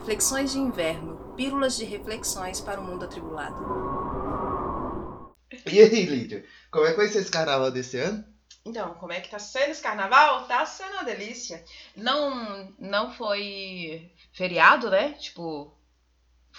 [0.00, 5.36] Reflexões de Inverno, pílulas de reflexões para o mundo atribulado.
[5.70, 8.24] E aí, Lídia, como é que vai ser esse carnaval desse ano?
[8.64, 10.46] Então, como é que tá sendo esse carnaval?
[10.46, 11.62] Tá sendo uma delícia.
[11.94, 15.12] Não, não foi feriado, né?
[15.12, 15.76] Tipo,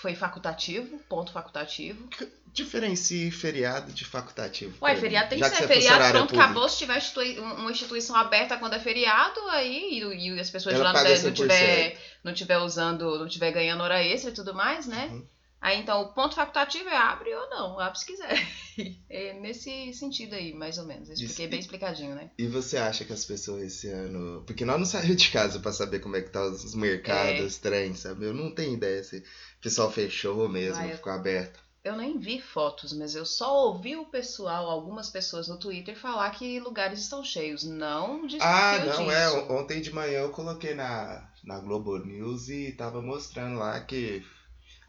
[0.02, 2.10] foi facultativo, ponto facultativo.
[2.54, 4.76] Diferencie feriado de facultativo.
[4.82, 6.44] Ué, feriado tem que ser você é feriado, pronto, pública.
[6.44, 6.68] acabou.
[6.68, 7.02] Se tiver
[7.40, 11.08] uma instituição aberta quando é feriado, aí e, e as pessoas de Ela lá não,
[11.08, 11.36] der- não 100%.
[11.36, 15.08] tiver, não tiver usando, não tiver ganhando hora extra e tudo mais, né?
[15.12, 15.26] Uhum.
[15.62, 18.32] Aí então o ponto facultativo é abre ou não, abre se quiser.
[19.10, 21.10] É nesse sentido aí, mais ou menos.
[21.10, 22.32] Eu expliquei bem explicadinho, né?
[22.38, 24.44] E você acha que as pessoas esse ano.
[24.48, 27.94] Porque nós não saímos de casa pra saber como é que tá os mercados, trem,
[27.94, 28.26] sabe?
[28.26, 31.60] Eu não tenho ideia se o pessoal fechou mesmo, eu- ficou aberto.
[31.84, 36.30] Eu nem vi fotos, mas eu só ouvi o pessoal, algumas pessoas no Twitter, falar
[36.32, 37.64] que lugares estão cheios.
[37.66, 39.12] Não desconfio Ah, não, disso.
[39.12, 39.32] é.
[39.32, 44.24] on- Ontem de manhã eu coloquei na, na Globo News e tava mostrando lá que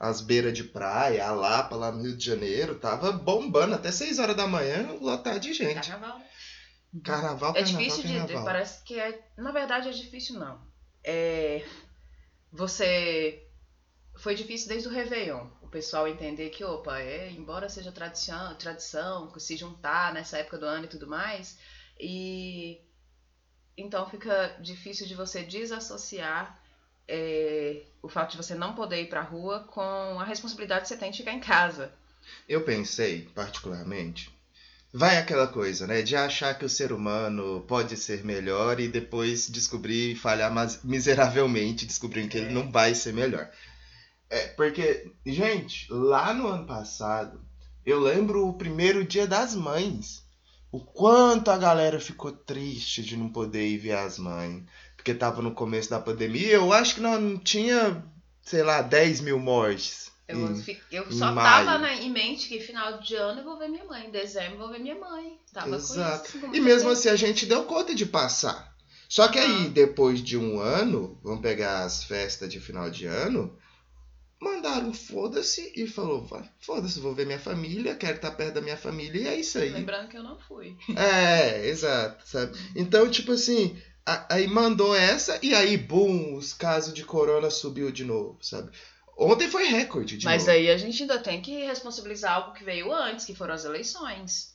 [0.03, 4.19] as beiras de praia, a Lapa lá no Rio de Janeiro, tava bombando até 6
[4.19, 5.89] horas da manhã, lotado de gente.
[5.89, 6.27] Carnaval, né?
[7.05, 8.17] Carnaval, É carnaval, difícil de.
[8.19, 8.45] carnaval.
[8.45, 9.31] Parece que é.
[9.39, 10.61] Na verdade, é difícil não.
[11.05, 11.65] É.
[12.51, 13.47] Você.
[14.17, 15.47] Foi difícil desde o Réveillon.
[15.63, 20.67] O pessoal entender que, opa, é, embora seja tradição, tradição, se juntar nessa época do
[20.67, 21.57] ano e tudo mais.
[22.01, 22.81] E.
[23.77, 26.61] Então fica difícil de você desassociar
[27.15, 29.83] é, o fato de você não poder ir pra rua com
[30.19, 31.93] a responsabilidade que você tem de ficar em casa.
[32.49, 34.31] Eu pensei, particularmente,
[34.93, 36.01] vai aquela coisa, né?
[36.01, 40.83] De achar que o ser humano pode ser melhor e depois descobrir e falhar mas-
[40.83, 42.53] miseravelmente, descobrindo que ele É.
[42.53, 43.51] não vai ser melhor.
[44.31, 47.39] É, porque, gente, lá no ano passado,
[47.85, 50.23] eu lembro o primeiro dia das mães.
[50.71, 54.63] O quanto a galera ficou triste de não poder ir ver as mães.
[55.03, 56.53] Porque tava no começo da pandemia.
[56.53, 58.01] Eu acho que não tinha,
[58.41, 60.13] sei lá, 10 mil mortes.
[60.29, 63.69] Eu, em- eu só tava na, em mente que final de ano eu vou ver
[63.69, 65.41] minha mãe, em dezembro eu vou ver minha mãe.
[65.53, 66.31] Tava Exato.
[66.33, 66.57] com isso.
[66.57, 68.73] E mesmo assim a gente deu conta de passar.
[69.09, 69.71] Só que aí, Aham.
[69.71, 73.59] depois de um ano, vamos pegar as festas de final de ano,
[74.41, 78.77] mandaram foda-se e falou, vai, foda-se, vou ver minha família, quero estar perto da minha
[78.77, 79.69] família e é isso aí.
[79.71, 80.77] Lembrando que eu não fui.
[80.97, 82.57] É, exato, sabe?
[82.77, 83.77] Então, tipo assim,
[84.29, 88.71] aí mandou essa e aí, bum, os casos de corona subiu de novo, sabe?
[89.17, 90.53] Ontem foi recorde de Mas novo.
[90.53, 94.53] aí a gente ainda tem que responsabilizar algo que veio antes, que foram as eleições.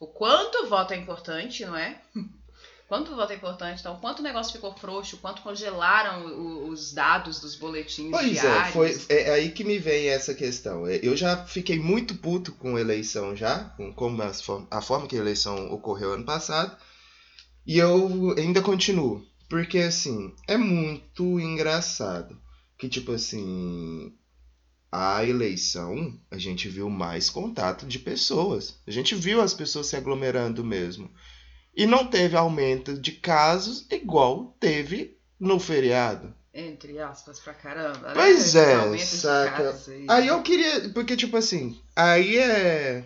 [0.00, 2.00] O quanto o voto é importante, não é?
[2.86, 6.92] Quanto o voto é importante, então, quanto o negócio ficou frouxo, quanto congelaram o- os
[6.92, 8.68] dados dos boletins Pois diários.
[8.68, 10.86] é, foi é aí que me vem essa questão.
[10.86, 15.08] É, Eu já fiquei muito puto com a eleição já, com como as a forma
[15.08, 16.76] que a eleição ocorreu ano passado,
[17.66, 22.38] e eu ainda continuo, porque assim, é muito engraçado
[22.78, 24.12] que tipo assim,
[24.90, 28.78] a eleição, a gente viu mais contato de pessoas.
[28.86, 31.10] A gente viu as pessoas se aglomerando mesmo.
[31.76, 36.32] E não teve aumento de casos igual teve no feriado.
[36.52, 38.08] Entre aspas, pra caramba.
[38.08, 38.14] né?
[38.14, 39.76] Pois é, saca.
[39.88, 40.06] aí.
[40.08, 40.88] Aí eu queria.
[40.90, 43.04] Porque, tipo assim, aí é.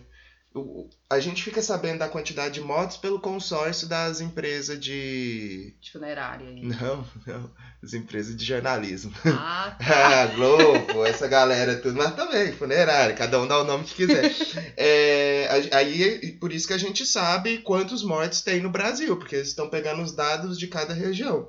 [1.10, 5.74] A gente fica sabendo da quantidade de mortes pelo consórcio das empresas de.
[5.80, 6.62] De funerária aí.
[6.62, 7.50] Não, não.
[7.82, 9.12] As empresas de jornalismo.
[9.24, 9.86] Ah, tá.
[10.18, 14.34] Ah, Globo, essa galera tudo, mas também, funerária, cada um dá o nome que quiser.
[14.76, 19.48] É, aí, por isso que a gente sabe quantos mortes tem no Brasil, porque eles
[19.48, 21.48] estão pegando os dados de cada região.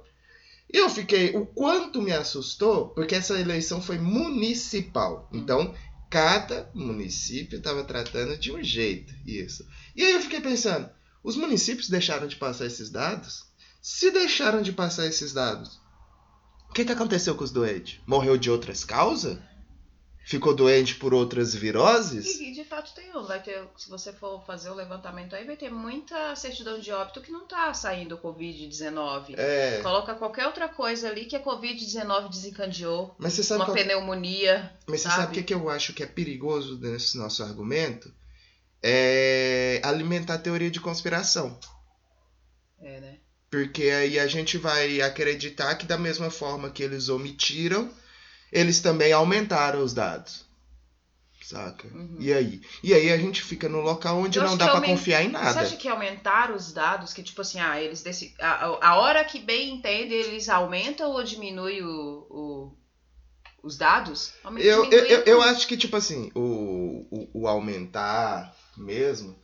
[0.72, 5.28] E eu fiquei, o quanto me assustou, porque essa eleição foi municipal.
[5.34, 5.74] Então,
[6.10, 9.66] cada município estava tratando de um jeito, isso.
[9.96, 10.90] E aí eu fiquei pensando,
[11.24, 13.46] os municípios deixaram de passar esses dados?
[13.82, 15.80] Se deixaram de passar esses dados,
[16.70, 18.00] o que, que aconteceu com os doentes?
[18.06, 19.40] Morreu de outras causas?
[20.24, 22.40] Ficou doente por outras viroses?
[22.40, 23.24] E, de fato tem um.
[23.24, 27.22] Vai ter, se você for fazer o levantamento aí, vai ter muita certidão de óbito
[27.22, 29.34] que não tá saindo Covid-19.
[29.38, 29.80] É.
[29.82, 33.16] Coloca qualquer outra coisa ali que a Covid-19 desencadeou.
[33.18, 34.72] Mas você sabe, uma qual- pneumonia.
[34.88, 35.22] mas você sabe?
[35.22, 38.14] sabe o que, que eu acho que é perigoso nesse nosso argumento?
[38.84, 41.60] É alimentar a teoria de conspiração.
[42.80, 43.18] É, né?
[43.50, 47.92] Porque aí a gente vai acreditar que da mesma forma que eles omitiram,
[48.52, 50.48] eles também aumentaram os dados.
[51.44, 51.88] Saca?
[51.88, 52.18] Uhum.
[52.20, 52.62] E aí?
[52.84, 55.24] E aí a gente fica no local onde Eu não dá que pra aumen- confiar
[55.24, 55.62] em Você nada.
[55.62, 59.40] acha que aumentaram os dados, que tipo assim, ah, eles desse, a, a- hora que
[59.40, 61.88] bem entende, eles aumentam ou diminuem o,
[62.30, 62.78] o-
[63.64, 64.32] os dados?
[64.44, 69.36] Aumenta- Eu, eu, eu, eu acho que, tipo assim, o, o, o aumentar mesmo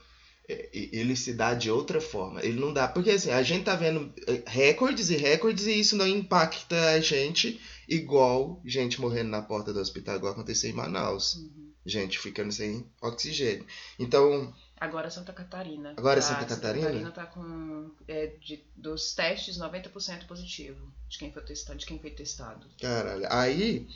[0.48, 2.40] é, ele se dá de outra forma.
[2.46, 2.88] Ele não dá.
[2.88, 7.00] Porque assim, a gente tá vendo é, recordes e recordes e isso não impacta a
[7.00, 11.36] gente igual gente morrendo na porta do hospital, igual aconteceu em Manaus.
[11.36, 11.66] Uhum.
[11.86, 13.66] Gente ficando sem oxigênio.
[14.00, 15.94] Então, Agora é Santa Catarina.
[15.96, 16.88] Agora é Tá, Santa Catarina?
[16.88, 17.92] Santa Catarina tá com.
[18.08, 21.78] é, de- dos testes, 90% positivo de quem foi testado.
[21.80, 22.68] De quem foi testado.
[22.82, 23.88] caralho, aí,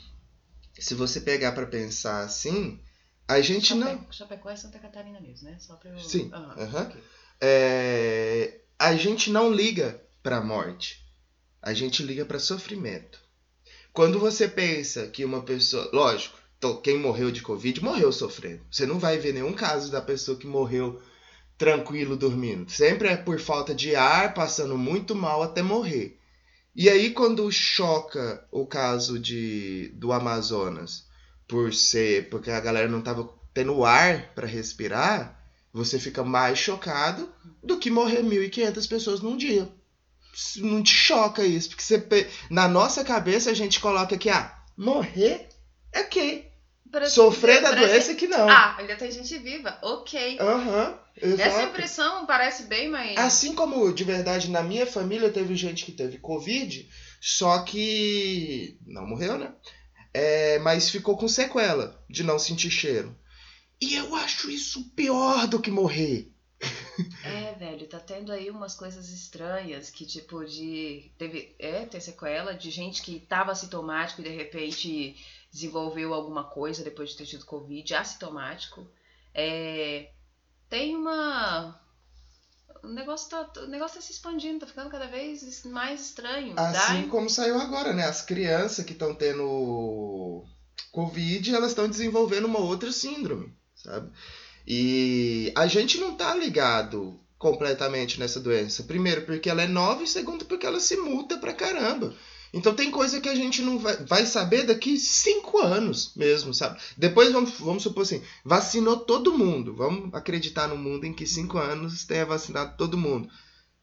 [0.78, 2.80] se você pegar pra pensar assim,
[3.28, 3.88] a gente não.
[3.88, 5.56] Chape- Chapecó é Santa Catarina mesmo, né?
[5.58, 5.98] Só pra eu.
[5.98, 6.82] Sim, Aham, aham.
[6.84, 7.02] ok.
[7.40, 11.04] É, a gente não liga pra morte.
[11.60, 13.19] A gente liga pra sofrimento.
[13.92, 15.90] Quando você pensa que uma pessoa.
[15.92, 16.38] Lógico,
[16.82, 18.60] quem morreu de Covid morreu sofrendo.
[18.70, 21.00] Você não vai ver nenhum caso da pessoa que morreu
[21.58, 22.70] tranquilo dormindo.
[22.70, 26.18] Sempre é por falta de ar, passando muito mal até morrer.
[26.74, 31.06] E aí, quando choca o caso de, do Amazonas,
[31.48, 32.30] por ser.
[32.30, 35.38] porque a galera não tava tendo ar pra respirar,
[35.72, 37.28] você fica mais chocado
[37.62, 39.68] do que morrer 1.500 pessoas num dia.
[40.56, 45.48] Não te choca isso, porque você, na nossa cabeça a gente coloca que, ah, morrer
[45.92, 46.50] é ok.
[47.08, 48.48] Sofrer da doença que não.
[48.50, 49.78] Ah, ainda tem gente viva.
[49.82, 50.38] Ok.
[50.40, 51.68] Aham, Essa exato.
[51.68, 53.16] impressão parece bem mais.
[53.16, 56.88] Assim como, de verdade, na minha família teve gente que teve Covid,
[57.20, 59.52] só que não morreu, né?
[60.12, 63.16] É, mas ficou com sequela de não sentir cheiro.
[63.80, 66.32] E eu acho isso pior do que morrer.
[67.24, 71.12] É, velho, tá tendo aí umas coisas estranhas que, tipo, de.
[71.18, 71.54] Teve.
[71.58, 75.14] É, ter sequela de gente que tava assintomático e de repente
[75.52, 78.90] desenvolveu alguma coisa depois de ter tido Covid, assintomático.
[79.34, 80.10] É.
[80.70, 81.78] Tem uma.
[82.82, 86.54] O negócio, tá, o negócio tá se expandindo, tá ficando cada vez mais estranho.
[86.58, 88.04] Assim Dá- como saiu agora, né?
[88.04, 90.46] As crianças que estão tendo
[90.90, 94.10] Covid, elas estão desenvolvendo uma outra síndrome, sabe?
[94.66, 98.82] E a gente não tá ligado completamente nessa doença.
[98.82, 102.14] Primeiro, porque ela é nova, e segundo, porque ela se muta pra caramba.
[102.52, 106.78] Então tem coisa que a gente não vai, vai saber daqui cinco anos mesmo, sabe?
[106.98, 109.74] Depois vamos, vamos supor assim, vacinou todo mundo.
[109.74, 113.30] Vamos acreditar no mundo em que cinco anos tenha vacinado todo mundo.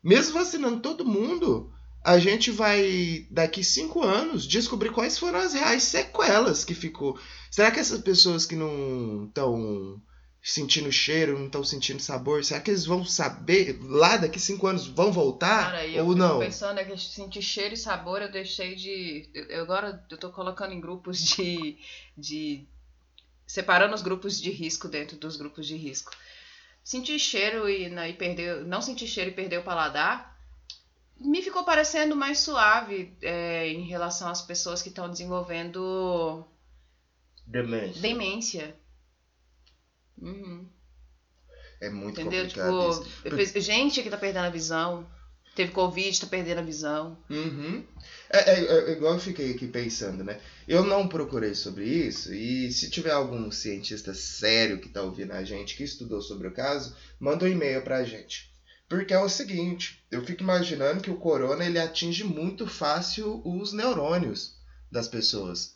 [0.04, 1.72] Mesmo vacinando todo mundo,
[2.04, 7.18] a gente vai, daqui cinco anos, descobrir quais foram as reais sequelas que ficou.
[7.50, 10.00] Será que essas pessoas que não estão
[10.48, 14.88] sentindo cheiro, não estão sentindo sabor, será que eles vão saber lá daqui cinco anos
[14.88, 16.40] vão voltar Cara, e eu ou fico não?
[16.40, 19.30] pensando é que sentir cheiro e sabor eu deixei de.
[19.34, 21.78] Eu agora eu tô colocando em grupos de.
[22.18, 22.66] de.
[23.46, 26.12] separando os grupos de risco dentro dos grupos de risco.
[26.82, 28.64] Sentir cheiro e, né, e perder.
[28.64, 30.38] Não sentir cheiro e perder o paladar
[31.20, 36.46] me ficou parecendo mais suave é, em relação às pessoas que estão desenvolvendo
[37.46, 38.02] Demência.
[38.02, 38.76] demência.
[40.22, 40.68] Uhum.
[41.80, 42.42] É muito Entendeu?
[42.44, 43.04] complicado isso.
[43.24, 45.08] Tipo, fiz- gente que tá perdendo a visão.
[45.56, 47.18] Teve Covid, tá perdendo a visão.
[47.30, 47.84] Uhum.
[48.30, 50.40] É, é- é igual eu fiquei aqui pensando, né?
[50.68, 55.44] Eu não procurei sobre isso, e se tiver algum cientista sério que tá ouvindo a
[55.44, 58.52] gente, que estudou sobre o caso, manda um e-mail pra gente.
[58.88, 63.74] Porque é o seguinte, eu fico imaginando que o corona ele atinge muito fácil os
[63.74, 64.58] neurônios
[64.92, 65.76] das pessoas.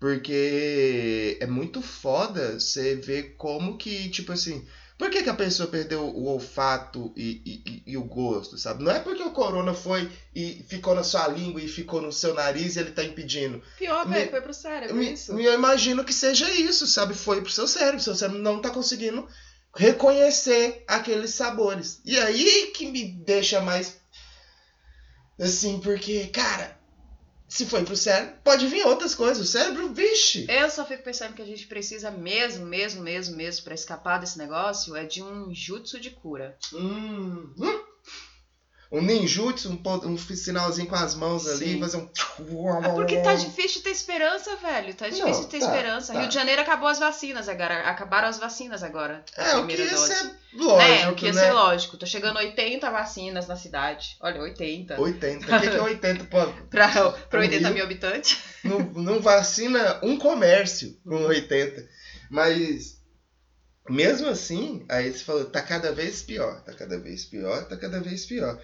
[0.00, 4.66] Porque é muito foda você ver como que, tipo assim,
[4.96, 8.82] por que, que a pessoa perdeu o olfato e, e- e- o gosto, sabe?
[8.82, 12.32] Não é porque o corona foi e ficou na sua língua e ficou no seu
[12.34, 13.62] nariz e ele tá impedindo.
[13.78, 15.34] Pior, velho, foi pro cérebro Me- isso.
[15.34, 17.12] me- eu imagino que seja isso, sabe?
[17.14, 18.00] Foi pro seu cérebro.
[18.00, 19.28] Seu cérebro não tá conseguindo
[19.76, 22.00] reconhecer aqueles sabores.
[22.06, 24.00] E aí que me deixa mais.
[25.38, 26.78] Assim, porque, cara,
[27.50, 29.46] se foi pro cérebro, pode vir outras coisas.
[29.46, 30.46] O cérebro, vixe.
[30.48, 34.38] Eu só fico pensando que a gente precisa mesmo, mesmo, mesmo, mesmo, pra escapar desse
[34.38, 36.56] negócio, é de um jutsu de cura.
[36.72, 37.89] Hum, hum.
[38.92, 41.80] Um ninjutsu, um, um sinalzinho com as mãos ali, Sim.
[41.80, 42.08] fazer um.
[42.84, 44.92] É porque tá difícil de ter esperança, velho.
[44.94, 46.12] Tá difícil Não, de ter tá, esperança.
[46.12, 46.18] tá.
[46.18, 47.88] Rio de Janeiro acabou as vacinas agora.
[47.88, 49.24] Acabaram as vacinas agora.
[49.36, 50.12] É, o que ia dose.
[50.12, 50.80] ser lógico.
[50.82, 51.40] é, o que ia né?
[51.40, 51.96] ser lógico.
[51.96, 54.16] Tô chegando 80 vacinas na cidade.
[54.20, 55.00] Olha, 80.
[55.00, 55.36] 80.
[55.56, 56.24] O que, que é 80?
[56.24, 56.88] Pô, Pra,
[57.28, 58.38] pra o 80 Rio mil habitantes.
[58.64, 61.88] não, não vacina um comércio com 80.
[62.28, 62.96] Mas,
[63.88, 68.00] mesmo assim, aí você falou, tá cada vez pior, tá cada vez pior, tá cada
[68.00, 68.60] vez pior.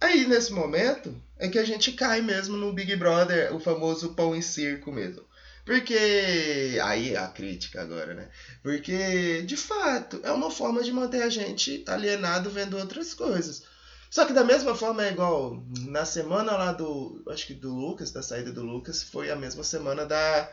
[0.00, 4.34] Aí, nesse momento, é que a gente cai mesmo no Big Brother, o famoso pão
[4.34, 5.22] e circo mesmo.
[5.64, 6.78] Porque.
[6.82, 8.28] Aí a crítica agora, né?
[8.62, 13.62] Porque, de fato, é uma forma de manter a gente alienado vendo outras coisas.
[14.10, 17.22] Só que da mesma forma é igual na semana lá do.
[17.28, 20.50] Acho que do Lucas, da saída do Lucas, foi a mesma semana da,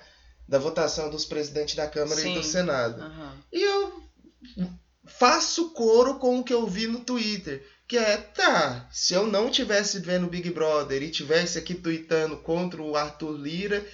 [0.48, 2.34] da votação dos presidentes da Câmara e Sim.
[2.36, 3.02] do Senado.
[3.02, 3.38] Aham.
[3.52, 4.04] E eu
[5.06, 7.66] faço coro com o que eu vi no Twitter.
[7.88, 12.82] Que é, tá, se eu não tivesse vendo Big Brother e tivesse aqui tweetando contra
[12.82, 13.86] o Arthur Lira,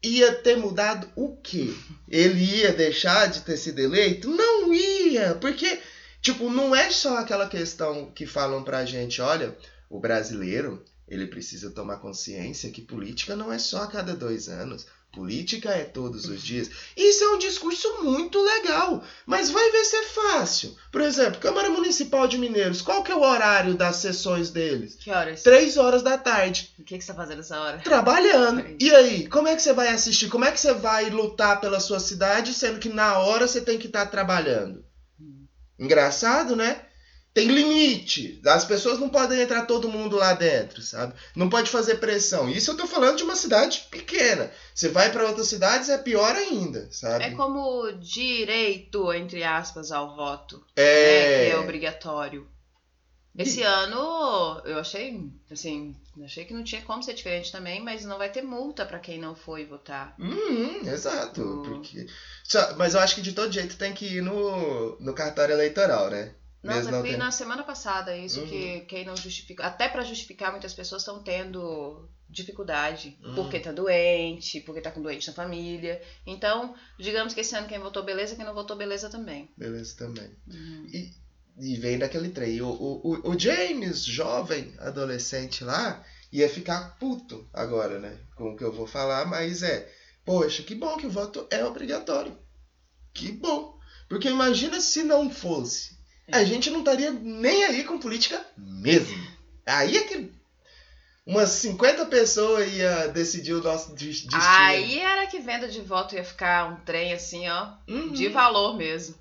[0.00, 1.74] ia ter mudado o quê?
[2.08, 4.30] Ele ia deixar de ter sido eleito?
[4.30, 5.80] Não ia, porque,
[6.22, 9.58] tipo, não é só aquela questão que falam pra gente, olha,
[9.90, 14.86] o brasileiro, ele precisa tomar consciência que política não é só a cada dois anos.
[15.12, 16.70] Política é todos os dias.
[16.94, 20.76] Isso é um discurso muito legal, mas vai ver se é fácil.
[20.92, 24.94] Por exemplo, Câmara Municipal de Mineiros, qual que é o horário das sessões deles?
[24.96, 25.42] Que horas?
[25.42, 26.74] Três horas da tarde.
[26.78, 27.78] O que, que você tá fazendo essa hora?
[27.78, 28.62] Trabalhando.
[28.78, 30.28] E aí, como é que você vai assistir?
[30.28, 33.78] Como é que você vai lutar pela sua cidade, sendo que na hora você tem
[33.78, 34.84] que estar trabalhando?
[35.78, 36.85] Engraçado, né?
[37.36, 38.40] Tem limite.
[38.46, 41.12] As pessoas não podem entrar todo mundo lá dentro, sabe?
[41.34, 42.48] Não pode fazer pressão.
[42.48, 44.50] Isso eu tô falando de uma cidade pequena.
[44.74, 47.24] Você vai para outras cidades é pior ainda, sabe?
[47.24, 50.64] É como direito, entre aspas, ao voto.
[50.74, 51.40] É.
[51.42, 52.48] né, que é obrigatório.
[53.36, 58.16] Esse ano eu achei, assim, achei que não tinha como ser diferente também, mas não
[58.16, 60.14] vai ter multa pra quem não foi votar.
[60.18, 61.42] Uhum, exato.
[61.42, 61.62] Hum.
[61.64, 62.06] Porque...
[62.42, 66.08] Só- mas eu acho que de todo jeito tem que ir no, no cartório eleitoral,
[66.08, 66.32] né?
[66.66, 68.46] Nossa, Mesmo eu não fui tendo- na semana passada isso Uhum.
[68.48, 73.34] que quem não justifica, até pra justificar muitas pessoas estão tendo dificuldade, Uhum.
[73.36, 76.02] porque tá doente, porque tá com doente na família.
[76.26, 79.48] Então, digamos que esse ano quem votou beleza, quem não votou beleza também.
[79.56, 80.30] Beleza também.
[80.48, 80.86] Uhum.
[80.92, 81.12] E,
[81.58, 82.60] e vem daquele trem.
[82.60, 88.18] O, o, o- o James, jovem, adolescente lá, ia ficar puto agora, né?
[88.34, 89.90] Com o que eu vou falar, mas é.
[90.24, 92.36] Poxa, que bom que o voto é obrigatório.
[93.14, 93.78] Que bom.
[94.08, 95.95] Porque imagina se não fosse.
[96.32, 96.44] A É.
[96.44, 99.16] gente não estaria nem aí com política mesmo.
[99.64, 100.30] Aí é que
[101.24, 104.42] umas 50 pessoas ia decidir o nosso des- destino.
[104.42, 108.12] Aí era que venda de voto ia ficar um trem assim, ó, Uhum.
[108.12, 109.14] de valor mesmo.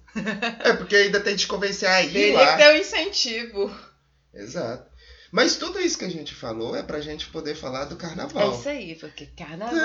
[0.63, 2.51] É porque ainda tem de convencer a ir Teria lá.
[2.57, 3.75] que ter um incentivo.
[4.33, 4.89] Exato.
[5.31, 8.53] Mas tudo isso que a gente falou é pra gente poder falar do É carnaval.
[8.57, 9.75] isso aí, porque carnaval.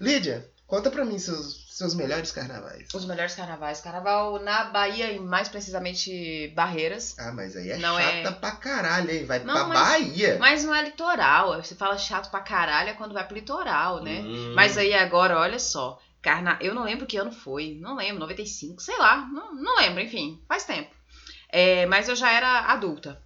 [0.00, 2.88] Lídia, conta pra mim seus, seus melhores carnavais.
[2.92, 3.80] Os melhores carnavais.
[3.80, 7.14] Carnaval na Bahia e mais precisamente Barreiras.
[7.18, 9.24] Ah, mas aí é Não chata é- pra caralho, hein?
[9.24, 10.36] Vai Não, pra mas- Bahia.
[10.40, 11.62] Mas não é litoral.
[11.62, 14.20] Você fala chato pra caralho é quando vai pro litoral, né?
[14.24, 14.52] Hum.
[14.54, 16.00] Mas aí agora, olha só.
[16.20, 16.58] Carna...
[16.60, 17.76] Eu não lembro que ano foi.
[17.80, 19.18] Não lembro, 95, sei lá.
[19.30, 20.42] Não, não lembro, enfim.
[20.48, 20.90] Faz tempo.
[21.50, 23.20] É, mas eu já era adulta.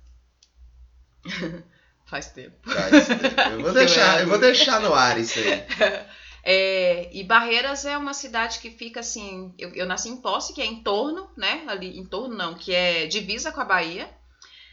[2.06, 2.56] faz tempo.
[2.68, 3.12] Tá, isso-
[3.52, 5.64] eu vou deixar, eu vou deixar no ar isso aí.
[6.42, 9.52] É, e Barreiras é uma cidade que fica assim.
[9.58, 11.64] Eu, eu nasci em Posse, que é em torno, né?
[11.66, 14.08] Ali, em torno não, que é divisa com a Bahia.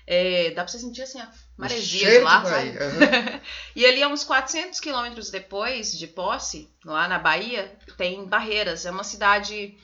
[0.08, 2.78] É, dá pra você sentir assim a maresia lá, sabe?
[2.78, 3.42] Aham.
[3.76, 8.86] E ali, a uns 400 quilômetros depois de Posse, lá na Bahia, tem Barreiras.
[8.86, 9.76] É uma cidade.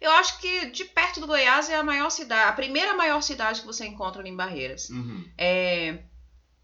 [0.00, 3.60] Eu acho que de perto do Goiás é a maior cidade, a primeira maior cidade
[3.60, 4.88] que você encontra ali em Barreiras.
[4.90, 5.24] Uhum.
[5.36, 5.98] É,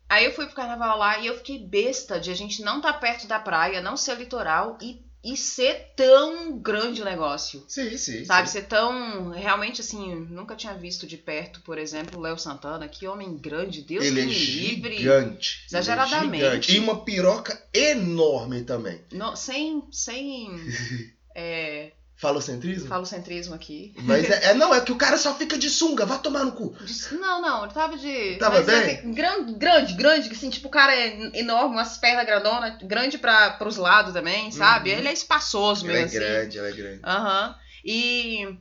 [0.08, 2.92] Aí eu fui pro carnaval lá e eu fiquei besta de a gente não estar
[2.94, 7.64] perto da praia, não ser litoral e, e ser tão grande o negócio.
[7.66, 8.24] Sim, sim.
[8.24, 8.52] Sabe, sim.
[8.60, 9.30] ser tão.
[9.30, 12.86] Realmente, assim, nunca tinha visto de perto, por exemplo, o Léo Santana.
[12.86, 14.96] Que homem grande, Deus Ele que é me livre.
[14.98, 15.64] gigante.
[15.66, 16.36] Exageradamente.
[16.36, 16.76] Ele é gigante.
[16.76, 19.00] E uma piroca enorme também.
[19.10, 19.82] No- sem.
[19.90, 20.50] sem
[21.34, 22.88] é, Falocentrismo?
[22.88, 23.92] falocentrismo aqui.
[23.94, 26.52] Mas é, é- não, é que o cara só fica de sunga, vai tomar no
[26.52, 26.74] cu.
[27.12, 28.36] Não, não, ele tava de.
[28.38, 28.74] Tava bem?
[28.74, 33.50] é grande, grande, grande, assim, tipo, o cara é enorme, umas pernas grandonas, grande para
[33.50, 34.92] pros lados também, sabe?
[34.92, 34.98] Uhum.
[34.98, 36.18] Ele é espaçoso Ela é mesmo, assim.
[36.26, 37.00] grande, ela é grande.
[37.04, 37.54] Aham.
[37.84, 38.56] E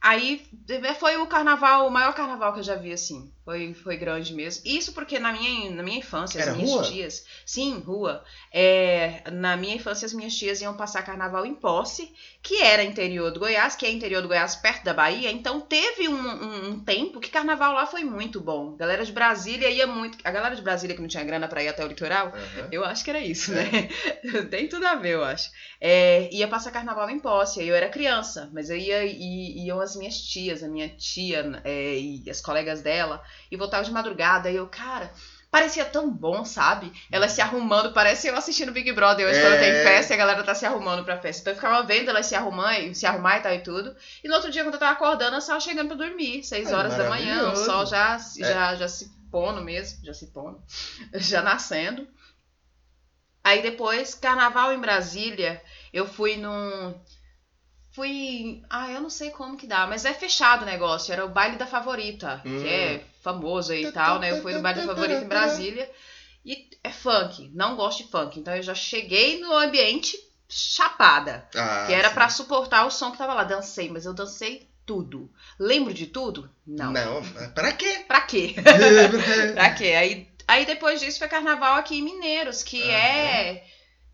[0.00, 0.42] aí
[0.98, 3.32] foi o carnaval, o maior carnaval que eu já vi, assim.
[3.44, 4.62] Foi, foi grande mesmo.
[4.66, 6.82] Isso porque na minha, na minha infância, Era as minhas rua?
[6.84, 7.24] tias.
[7.44, 8.22] Sim, rua.
[8.52, 13.30] É, na minha infância, as minhas tias iam passar carnaval em Posse, que era interior
[13.32, 15.30] do Goiás, que é interior do Goiás, perto da Bahia.
[15.32, 18.76] Então teve um, um- um tempo que carnaval lá foi muito bom.
[18.76, 20.18] Galera de Brasília ia muito.
[20.22, 22.68] A galera de Brasília que não tinha grana pra ir até o litoral, Aham.
[22.70, 23.64] eu acho que era isso, É.
[23.64, 23.88] né?
[24.50, 25.50] Tem tudo a ver, eu acho.
[25.80, 29.80] É, ia passar carnaval em Posse, aí eu era criança, mas eu ia, e, iam
[29.80, 34.50] as minhas tias, a minha tia é, e as colegas dela, e voltava de madrugada,
[34.50, 35.12] e eu, cara,
[35.50, 36.92] parecia tão bom, sabe?
[37.10, 39.58] Elas se arrumando, parece eu assistindo Big Brother hoje, quando É.
[39.58, 41.40] tem festa e a galera tá se arrumando pra festa.
[41.42, 43.94] Então eu ficava vendo elas se arrumar, se arrumar e tal e tudo.
[44.22, 46.74] E no outro dia, quando eu tava acordando, eu tava chegando pra dormir, seis É,
[46.74, 48.18] horas da manhã, o sol já, É.
[48.44, 50.62] já, já se pondo mesmo, já se pondo,
[51.14, 52.06] já nascendo.
[53.42, 55.60] Aí depois, carnaval em Brasília,
[55.92, 56.94] eu fui num.
[57.92, 58.62] Fui.
[58.70, 61.12] Ah, eu não sei como que dá, mas é fechado o negócio.
[61.12, 62.62] Era o baile da favorita, Hum.
[62.62, 64.30] que é famoso aí e tal, né?
[64.30, 65.90] Eu fui no baile da favorita em Brasília.
[66.44, 67.50] E é funk.
[67.54, 68.38] Não gosto de funk.
[68.38, 70.16] Então eu já cheguei no ambiente
[70.48, 71.46] chapada.
[71.54, 73.44] Ah, que era pra suportar o som que tava lá.
[73.44, 75.30] Dancei, mas eu dancei tudo.
[75.58, 76.50] Lembro de tudo?
[76.66, 76.92] Não.
[76.92, 77.22] Não,
[77.54, 78.04] pra quê?
[78.08, 78.54] Pra quê?
[79.54, 79.92] pra quê?
[79.92, 83.64] Aí, aí depois disso foi carnaval aqui em Mineiros, que é.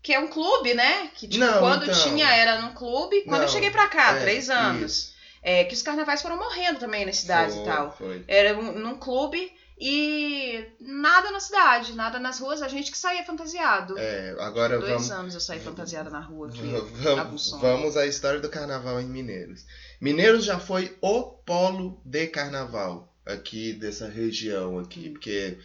[0.07, 1.09] Que é um clube, né?
[1.15, 2.01] Que tipo, Não, quando então.
[2.01, 3.23] tinha era num clube.
[3.23, 5.13] Quando eu Não, cheguei pra cá, É, três anos.
[5.43, 7.91] É, que os carnavais foram morrendo também nas cidades Foi, e tal.
[7.97, 8.23] Foi.
[8.25, 13.25] Era um- num clube e nada na cidade, nada nas ruas, a gente que saía
[13.25, 13.97] fantasiado.
[13.99, 15.11] É, agora Dois vamos.
[15.11, 16.61] anos eu saí fantasiada na rua aqui.
[17.03, 19.65] Vamos, vamos à história do carnaval em Mineiros.
[19.99, 25.13] Mineiros já foi o polo de carnaval aqui dessa região aqui, Hum.
[25.13, 25.57] porque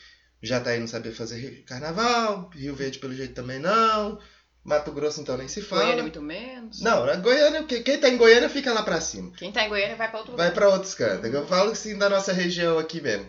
[0.43, 4.19] Jataí não sabia fazer carnaval, Rio Verde pelo jeito também não,
[4.65, 5.83] Mato Grosso então nem se fala.
[5.83, 6.81] Goiânia muito menos.
[6.81, 9.33] Não, a Goiânia, que- quem tá em Goiânia fica lá pra cima.
[9.37, 11.33] Quem tá em Goiânia vai pra outro Vai pra outros cantos.
[11.33, 13.29] Eu falo assim da nossa região aqui mesmo.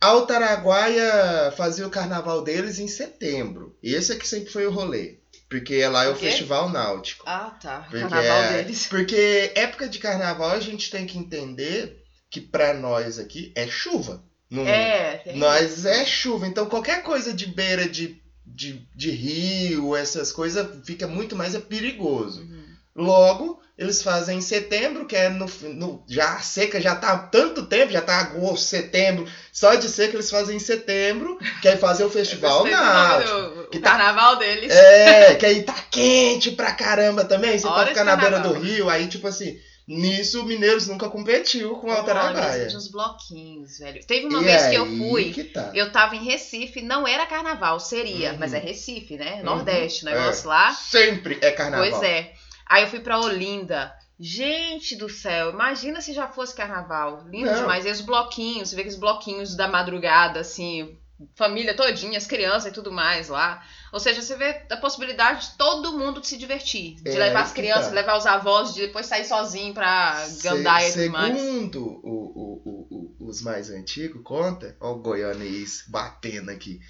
[0.00, 3.76] Altaraguaia fazia o carnaval deles em setembro.
[3.82, 5.18] Esse aqui sempre foi o rolê.
[5.50, 6.14] Porque lá é o?
[6.14, 7.24] Festival Náutico.
[7.26, 7.80] Ah, tá.
[7.90, 8.86] Porque Carnaval é- deles.
[8.88, 14.22] Porque época de carnaval a gente tem que entender que pra nós aqui é chuva.
[14.50, 15.22] Não- É,
[15.62, 15.86] isso.
[15.88, 16.46] é chuva.
[16.46, 21.60] Então qualquer coisa de beira de, de, de rio, essas coisas, fica muito mais é
[21.60, 22.40] perigoso.
[22.42, 22.58] Uhum.
[22.96, 27.18] Logo, eles fazem em setembro, que é no, no- já a seca já tá há
[27.18, 31.76] tanto tempo, já tá agosto, setembro, só de seca eles fazem em setembro, que aí
[31.76, 33.68] fazem o festival náutico.
[33.70, 34.72] Que o tá- carnaval deles.
[34.72, 38.40] É, que aí tá quente pra caramba também, você Hora pode de ficar na beira
[38.40, 39.56] do rio, aí tipo assim,
[39.88, 42.66] nisso o Mineiros nunca competiu com o Olha, Altaragaia.
[42.66, 44.04] de uns bloquinhos, velho.
[44.06, 45.70] Teve uma E vez que eu fui, que tá.
[45.74, 48.38] eu tava em Recife, não era carnaval, seria, Uhum.
[48.38, 49.36] mas é Recife, né?
[49.36, 50.12] Uhum, Nordeste, é.
[50.12, 50.72] negócio lá.
[50.72, 51.88] Sempre é carnaval.
[51.90, 52.34] Pois é.
[52.66, 53.92] Aí eu fui pra Olinda.
[54.20, 57.24] Gente do céu, imagina se já fosse carnaval.
[57.28, 57.60] Lindo Não.
[57.60, 57.86] demais.
[57.86, 60.98] E os bloquinhos, você vê aqueles bloquinhos da madrugada, assim,
[61.34, 63.64] família todinha, as crianças e tudo mais lá.
[63.92, 66.94] Ou seja, você vê a possibilidade de todo mundo se divertir.
[67.02, 67.92] De É, levar as crianças, tá.
[67.94, 71.34] levar os avós, de depois sair sozinho pra gandaia e tudo mais.
[71.40, 76.80] Segundo o- o- o- o- os mais antigos, conta, ó o goianês batendo aqui.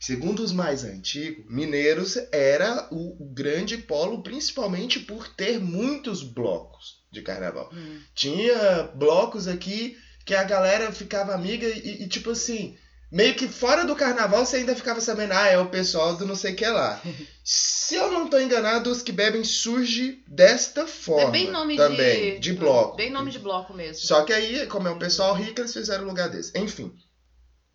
[0.00, 7.20] Segundo os mais antigos, Mineiros era o grande polo, principalmente por ter muitos blocos de
[7.22, 7.68] carnaval.
[7.72, 8.00] Hum.
[8.14, 12.76] Tinha blocos aqui que a galera ficava amiga e, e, tipo assim,
[13.10, 16.34] meio que fora do carnaval você ainda ficava sabendo, ah, é o pessoal do não
[16.36, 17.00] sei o que lá.
[17.42, 22.34] Se eu não tô enganado, os que bebem surge desta forma É bem nome também,
[22.34, 22.40] de.
[22.40, 22.96] de bloco.
[22.96, 24.06] Bem nome de bloco mesmo.
[24.06, 26.52] Só que aí, como é um pessoal rico, eles fizeram um lugar desse.
[26.58, 26.92] Enfim,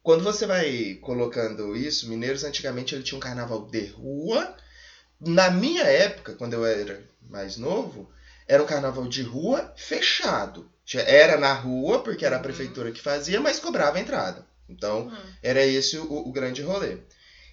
[0.03, 4.55] quando você vai colocando isso, Mineiros antigamente ele tinha um carnaval de rua.
[5.19, 8.11] Na minha época, quando eu era mais novo,
[8.47, 10.69] era um carnaval de rua fechado.
[10.93, 12.43] Era na rua, porque era a Uhum.
[12.43, 14.45] prefeitura que fazia, mas cobrava a entrada.
[14.69, 15.17] Então, Hum.
[15.41, 16.97] era esse o, o grande rolê.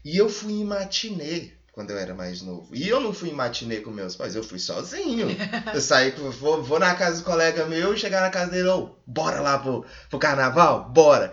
[0.04, 2.74] E eu fui em matinê quando eu era mais novo.
[2.74, 5.28] E eu não fui em matinê com meus pais, eu fui sozinho.
[5.74, 9.40] eu saí, vou, vou na casa do colega meu, chegar na casa dele, ô, bora
[9.40, 10.90] lá pro, pro carnaval?
[10.90, 11.32] Bora.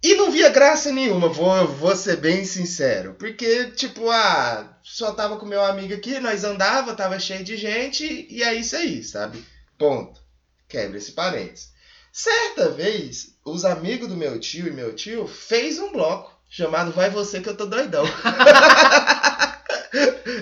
[0.00, 3.14] E não via graça nenhuma, vou, vou ser bem sincero.
[3.14, 8.26] Porque, tipo, ah, só tava com meu amigo aqui, nós andava, tava cheio de gente,
[8.30, 9.44] e é isso aí, sabe?
[9.76, 10.20] Ponto.
[10.68, 11.72] Quebra esse parênteses.
[12.12, 17.10] Certa vez, os amigos do meu tio e meu tio fez um bloco chamado Vai
[17.10, 18.04] Você Que Eu Tô Doidão.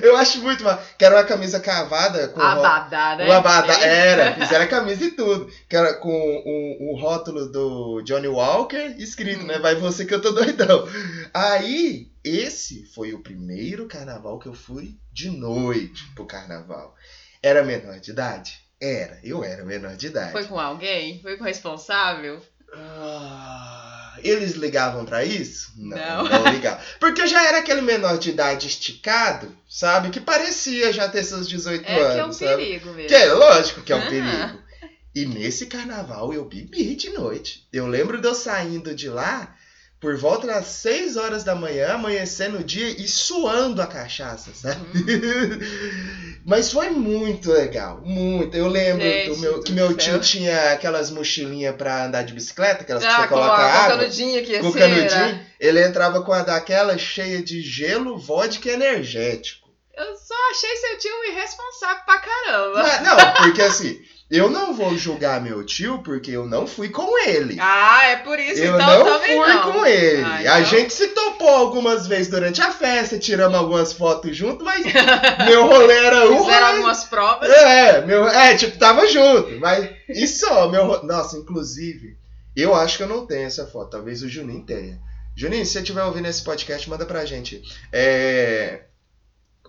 [0.02, 0.80] eu acho muito mal.
[0.98, 3.28] Que era uma camisa cavada com Abadá, né?
[3.28, 5.50] o abadá, Ele- era, fizeram a camisa e tudo.
[5.68, 9.46] Que era com o, o rótulo do Johnny Walker escrito, Hum.
[9.46, 9.58] né?
[9.58, 10.88] Vai você que eu tô doidão.
[11.34, 16.94] Aí, esse foi o primeiro carnaval que eu fui de noite pro carnaval.
[17.42, 18.60] Era menor de idade?
[18.80, 20.32] Era, eu era menor de idade.
[20.32, 21.20] Foi com alguém?
[21.22, 22.42] Foi com o responsável?
[22.74, 25.72] Ah, eles ligavam pra isso?
[25.76, 26.24] Não.
[26.24, 26.82] não ligavam.
[27.00, 30.10] Porque eu já era aquele menor de idade esticado, sabe?
[30.10, 32.56] Que parecia já ter seus 18 É que é um anos, sabe?
[32.64, 33.08] perigo mesmo.
[33.08, 34.08] Que é lógico que é um Ah.
[34.08, 34.66] perigo.
[35.14, 37.66] E nesse carnaval eu bebi de noite.
[37.72, 39.54] Eu lembro de eu saindo de lá
[39.98, 44.76] por volta das 6 horas da manhã, amanhecendo o dia e suando a cachaça, sabe?
[44.98, 45.58] Uhum.
[46.46, 48.56] Mas foi muito legal, muito.
[48.56, 49.96] Eu lembro Gente meu- que meu céu.
[49.96, 53.62] tio tinha aquelas mochilinhas pra andar de bicicleta, aquelas que Ah, você com coloca com
[53.62, 53.96] a água.
[53.98, 55.46] canudinha aqui, Com assim, canudinho, né?
[55.58, 59.66] ele entrava com a daquela cheia de gelo, vodka e energético.
[59.96, 62.82] Eu só achei seu tio irresponsável pra caramba.
[62.82, 67.16] Mas, não, porque assim, eu não vou julgar meu tio porque eu não fui com
[67.28, 67.56] ele.
[67.60, 69.72] Ah, é por isso, eu então não fui não.
[69.72, 70.22] com ele.
[70.22, 74.64] Ah, A então- gente se topou algumas vezes durante a festa, tiramos algumas fotos junto,
[74.64, 74.84] mas
[75.46, 76.44] meu rolê era um.
[76.44, 77.48] Fizeram algumas provas.
[77.48, 79.60] É, meu, é, tipo, tava junto.
[79.60, 81.02] Mas isso só, meu.
[81.04, 82.16] Nossa, inclusive,
[82.56, 83.90] eu acho que eu não tenho essa foto.
[83.90, 84.98] Talvez o Juninho tenha.
[85.36, 87.62] Juninho, se você estiver ouvindo esse podcast, manda pra gente.
[87.92, 88.80] É,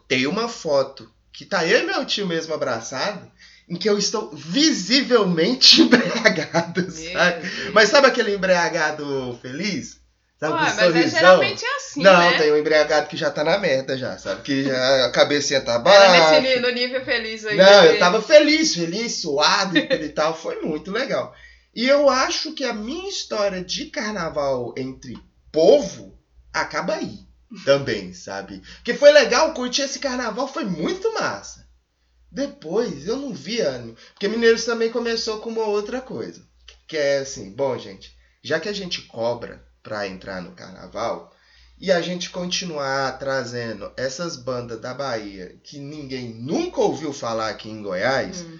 [0.08, 3.30] tem uma foto que tá eu e meu tio mesmo abraçado,
[3.70, 7.52] em que eu estou visivelmente embriagado, sabe?
[7.74, 9.98] Mas sabe aquele embriagado feliz?
[10.40, 12.38] Sabe, Ué, mas é, geralmente é assim, Não, né?
[12.38, 14.44] tem um embriagado que já tá na merda já, sabe?
[14.44, 16.40] Que já a cabecinha tá Era baixa.
[16.42, 17.58] nesse, ni- no nível feliz aí.
[17.58, 20.38] Não, eu tava feliz, feliz, suado e e tal.
[20.38, 21.34] Foi muito legal.
[21.74, 25.18] E eu acho que a minha história de carnaval entre
[25.52, 26.16] povo
[26.54, 27.18] acaba aí
[27.66, 28.62] também, sabe?
[28.84, 31.66] Que foi legal, curtir esse carnaval, foi muito massa.
[32.32, 33.96] Depois eu não vi ânimo.
[34.14, 36.42] Porque Mineiros também começou com uma outra coisa.
[36.88, 41.34] Que é assim, bom, gente, já que a gente cobra pra entrar no carnaval
[41.80, 47.70] e a gente continuar trazendo essas bandas da Bahia que ninguém nunca ouviu falar aqui
[47.70, 48.58] em Goiás, Hum.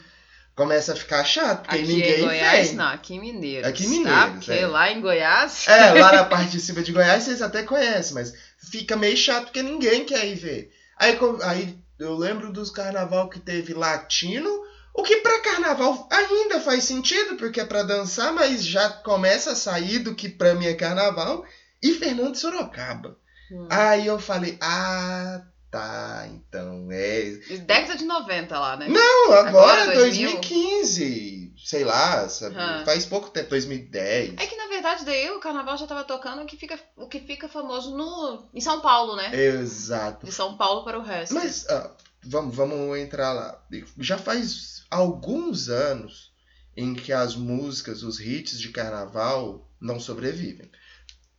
[0.56, 2.76] começa a ficar chato, porque Aqui ninguém em Goiás, vem.
[2.78, 3.68] não, aqui em Mineiros.
[3.70, 4.10] Aqui em Tá?
[4.28, 4.68] Mineiros, Porque é.
[4.68, 5.68] lá em Goiás.
[5.68, 8.34] É, lá na parte de cima de Goiás vocês até conhecem, mas
[8.72, 10.72] fica meio chato porque ninguém quer ir ver.
[10.98, 14.50] Aí, aí eu lembro dos carnaval que teve latino,
[14.94, 19.56] o que pra carnaval ainda faz sentido, porque é pra dançar, mas já começa a
[19.56, 21.46] sair do que pra mim é carnaval,
[21.82, 23.18] e Fernando de Sorocaba.
[23.52, 23.68] Hum.
[23.70, 27.32] Aí eu falei, ah, tá, então é.
[27.66, 28.88] Década de 90 lá, né?
[28.90, 30.32] Não, agora, Agora, 2000?
[30.32, 32.56] 2015, sei lá, sabe?
[32.56, 32.86] Aham.
[32.86, 34.34] faz pouco tempo, 2010.
[34.38, 37.20] É que na verdade daí o carnaval já tava tocando o que fica, o que
[37.20, 39.36] fica famoso no, em São Paulo, né?
[39.36, 40.26] Exato.
[40.26, 41.34] De São Paulo para o resto.
[41.34, 41.92] Mas ah,
[42.24, 43.62] vamos, vamos entrar lá.
[43.98, 46.32] Já faz alguns anos
[46.76, 50.72] em que as músicas, os hits de carnaval não sobrevivem.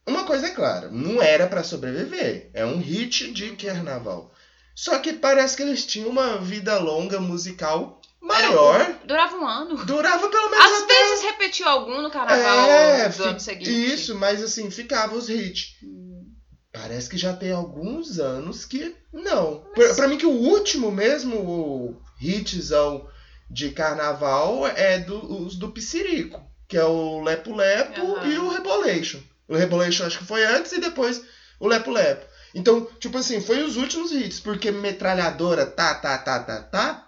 [0.06, 2.50] Uma coisa é clara, não era pra sobreviver.
[2.52, 4.32] É um hit de carnaval.
[4.74, 8.98] Só que parece que eles tinham uma vida longa musical maior.
[9.04, 9.85] Durava um ano.
[9.85, 13.70] Durava pelo menos Às até vezes repetiu algum no carnaval É, do ano seguinte.
[13.92, 15.76] Isso, mas assim, ficava os hits.
[15.83, 16.26] Hum.
[16.72, 19.64] Parece que já tem alguns anos que não.
[19.74, 23.07] Pra, pra mim que o último mesmo o hitzão
[23.50, 28.26] de carnaval é do, os do Psirico, que é o Lepo Lepo Aham.
[28.28, 29.20] e o Rebolation.
[29.48, 31.22] O Rebolation acho que foi antes e depois
[31.59, 32.26] o Lepo Lepo.
[32.54, 37.07] Então, tipo assim, foi os últimos hits, porque metralhadora tá, tá, tá, tá, tá.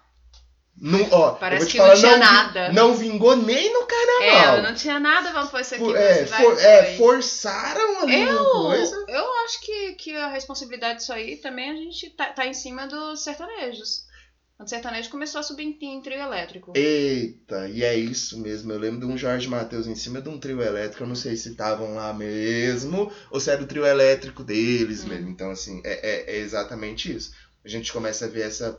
[0.77, 2.73] Não, ó, Parece que falar, não tinha vi- nada.
[2.73, 4.63] não vingou nem no É, carnaval.
[4.63, 5.85] não tinha nada, vamos pôr isso aqui.
[5.85, 9.05] For- é, for- é, forçaram ali Eu, coisa.
[9.09, 12.87] eu acho que, que a responsabilidade disso aí também a gente tá, tá em cima
[12.87, 14.09] dos sertanejos.
[14.57, 16.73] Quando o sertanejo começou a subir em, em trio elétrico.
[16.77, 18.71] Eita, e é isso mesmo.
[18.73, 21.03] Eu lembro de um Jorge Matheus em cima de um trio elétrico.
[21.03, 25.09] Eu não sei se estavam lá mesmo ou se era o trio elétrico deles Hum.
[25.09, 25.29] mesmo.
[25.31, 27.31] Então, assim, é, é- é exatamente isso.
[27.65, 28.79] A gente começa a ver essa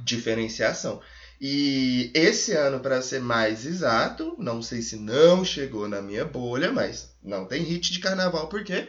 [0.00, 1.00] diferenciação.
[1.40, 6.72] E esse ano, para ser mais exato, não sei se não chegou na minha bolha,
[6.72, 8.88] mas não tem hit de carnaval, por quê?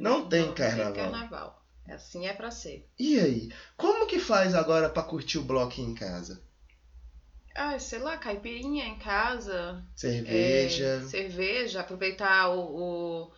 [0.00, 0.92] Não tem carnaval.
[0.92, 1.64] carnaval.
[1.88, 2.84] Assim é pra ser.
[2.98, 3.48] E aí?
[3.76, 6.40] Como que faz agora para curtir o bloco em casa?
[7.54, 9.80] Ah, sei lá, caipirinha em casa.
[9.94, 11.02] Cerveja.
[11.04, 12.58] é, cerveja, aproveitar o,
[13.26, 13.30] o-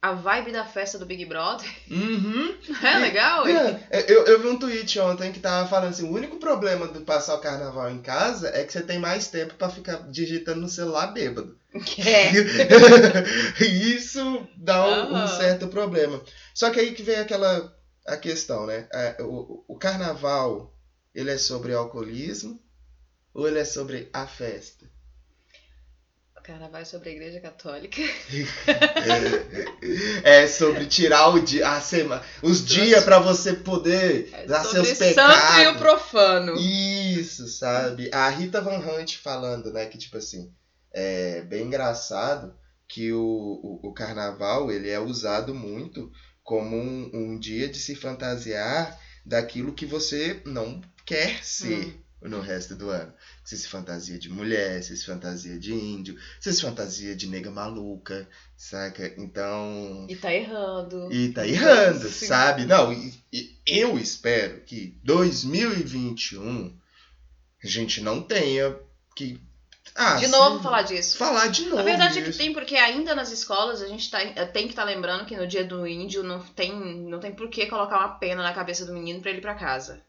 [0.00, 1.68] a vibe da festa do Big Brother.
[1.90, 2.56] Uhum.
[2.82, 3.46] É legal?
[3.46, 3.80] É,
[4.12, 7.34] eu, eu vi um tweet ontem que tava falando assim: o único problema de passar
[7.34, 11.06] o carnaval em casa é que você tem mais tempo pra ficar digitando no celular
[11.08, 11.56] bêbado.
[11.98, 12.32] É.
[13.60, 15.26] E Isso dá um, um Aham.
[15.26, 16.22] certo problema.
[16.54, 17.72] Só que aí que vem aquela
[18.06, 18.86] a questão, né?
[18.92, 20.72] É, o, o carnaval,
[21.14, 22.58] ele é sobre alcoolismo
[23.34, 24.86] ou ele é sobre a festa?
[26.46, 28.00] Carnaval é sobre a igreja católica.
[30.22, 34.94] É, sobre tirar o dia, a semana, os dias pra você poder É dar sobre
[34.94, 35.62] seus santo pecados.
[35.62, 36.56] e o profano.
[36.56, 38.10] Isso, sabe?
[38.12, 40.52] A Rita Van Hunt falando, né, que tipo assim,
[40.92, 42.54] é bem engraçado
[42.88, 43.20] que o,
[43.82, 46.10] o, o carnaval ele é usado muito
[46.42, 52.74] como um, um dia de se fantasiar daquilo que você não quer ser no resto
[52.74, 53.12] do ano.
[53.44, 57.50] Você se fantasia de mulher, você se fantasia de índio, você se fantasia de nega
[57.50, 59.12] maluca, saca?
[59.16, 60.06] Então.
[60.08, 61.12] E tá errando.
[61.12, 62.26] E tá errando, Sim.
[62.26, 62.64] sabe?
[62.64, 66.76] Não, e, e eu espero que 2021
[67.62, 68.76] a gente não tenha
[69.14, 69.40] que.
[69.94, 71.16] Ah, De novo sim, falar disso.
[71.16, 71.78] Falar de novo.
[71.78, 74.84] A verdade é que tem, porque ainda nas escolas a gente tá, tem que estar
[74.84, 76.74] lembrando que no dia do índio não tem,
[77.08, 79.54] não tem por que colocar uma pena na cabeça do menino pra ele ir pra
[79.54, 80.02] casa.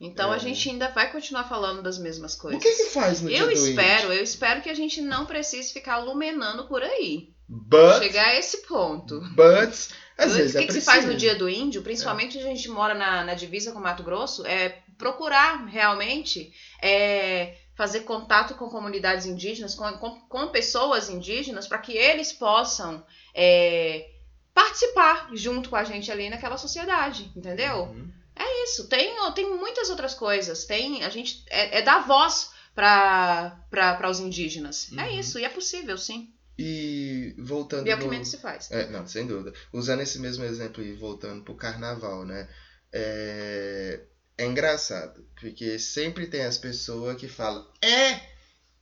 [0.00, 0.36] Então É.
[0.36, 2.62] a gente ainda vai continuar falando das mesmas O coisas.
[2.62, 4.12] que que faz no eu dia do espero, índio?
[4.18, 7.30] eu espero que a gente não precise ficar lumenando por aí.
[7.48, 9.20] But, Chegar a esse ponto.
[9.34, 9.72] but,
[10.18, 10.84] às o vezes que, é que se preciso.
[10.84, 14.44] faz no dia do índio, principalmente a gente mora na, na divisa com Mato Grosso,
[14.46, 21.78] é procurar realmente é, fazer contato com comunidades indígenas, com, com, com pessoas indígenas, para
[21.78, 23.04] que eles possam
[23.34, 24.10] é,
[24.52, 27.82] participar junto com a gente ali naquela sociedade, entendeu?
[27.84, 28.10] Uhum.
[28.36, 28.86] É isso.
[28.88, 30.64] Tem, tem muitas outras coisas.
[30.64, 34.90] Tem, a gente é, é dar voz para os indígenas.
[34.96, 35.18] É Uhum.
[35.20, 36.32] isso, e é possível, sim.
[36.58, 38.70] E voltando E é o que no- menos se faz.
[38.70, 39.52] É, não, sem dúvida.
[39.72, 42.48] Usando esse mesmo exemplo e voltando pro carnaval, né?
[42.92, 44.00] É,
[44.38, 48.20] é engraçado, porque sempre tem as pessoas que falam, é,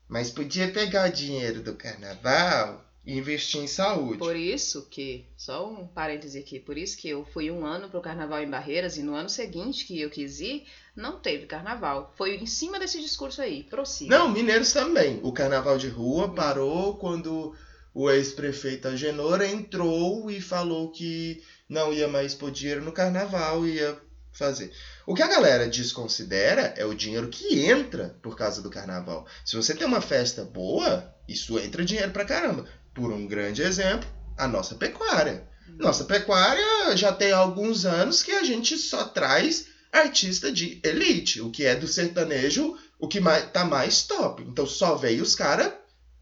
[0.09, 4.19] mas podia pegar o dinheiro do carnaval e investir em saúde.
[4.19, 8.01] Por isso que, só um parêntese aqui, por isso que eu fui um ano pro
[8.01, 10.65] carnaval em Barreiras e no ano seguinte que eu quis ir,
[10.97, 12.13] não teve carnaval.
[12.17, 14.17] Foi em cima desse discurso aí, prossiga.
[14.17, 15.21] Não, mineiros também.
[15.23, 17.55] O carnaval de rua parou quando
[17.93, 23.99] o ex-prefeito Agenor entrou e falou que não ia mais pôr dinheiro no carnaval, ia
[24.33, 24.73] fazer.
[25.07, 29.27] O que a galera desconsidera é o dinheiro que entra por causa do carnaval.
[29.45, 32.67] Se você tem uma festa boa, isso entra dinheiro pra caramba.
[32.95, 35.47] Por um grande exemplo, a nossa pecuária.
[35.79, 41.51] Nossa pecuária já tem alguns anos que a gente só traz artista de elite, o
[41.51, 44.43] que é do sertanejo, o que mais, tá mais top.
[44.43, 45.73] Então só veio os caras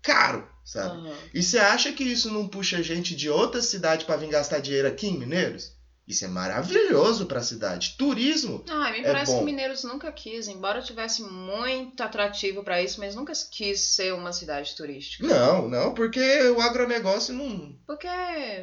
[0.02, 0.96] caro, sabe?
[0.96, 1.16] Aham.
[1.34, 4.88] E você acha que isso não puxa gente de outra cidade pra vir gastar dinheiro
[4.88, 5.72] aqui em Mineiros?
[6.12, 7.94] Isso é maravilhoso pra cidade.
[7.96, 8.62] Turismo.
[8.68, 13.14] Ah, me É parece que Mineiros nunca quis, embora tivesse muito atrativo pra isso, mas
[13.14, 15.26] nunca quis ser uma cidade turística.
[15.26, 16.20] Não, não, porque
[16.50, 17.74] o agronegócio não.
[17.86, 18.06] Porque.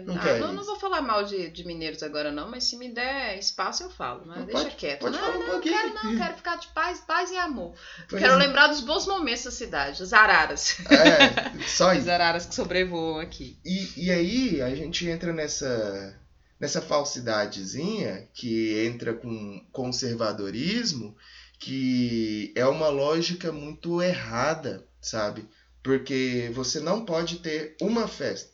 [0.05, 2.89] Não ah, não, não vou falar mal de, de mineiros agora, não, mas se me
[2.93, 4.23] der espaço eu falo.
[4.25, 4.99] Mas deixa Pode- quieto.
[5.01, 5.75] pode não, falar um não, pouquinho.
[5.75, 7.73] quero não, quero ficar de paz, paz e amor.
[8.07, 8.37] Pois quero é.
[8.37, 10.77] lembrar dos bons momentos da cidade, as araras.
[10.91, 12.11] É, só As isso.
[12.11, 13.57] araras que sobrevoam aqui.
[13.65, 16.15] E, e aí a gente entra nessa,
[16.59, 21.15] nessa falsidadezinha que entra com conservadorismo,
[21.59, 25.47] que é uma lógica muito errada, sabe?
[25.81, 28.49] Porque você não pode ter uma festa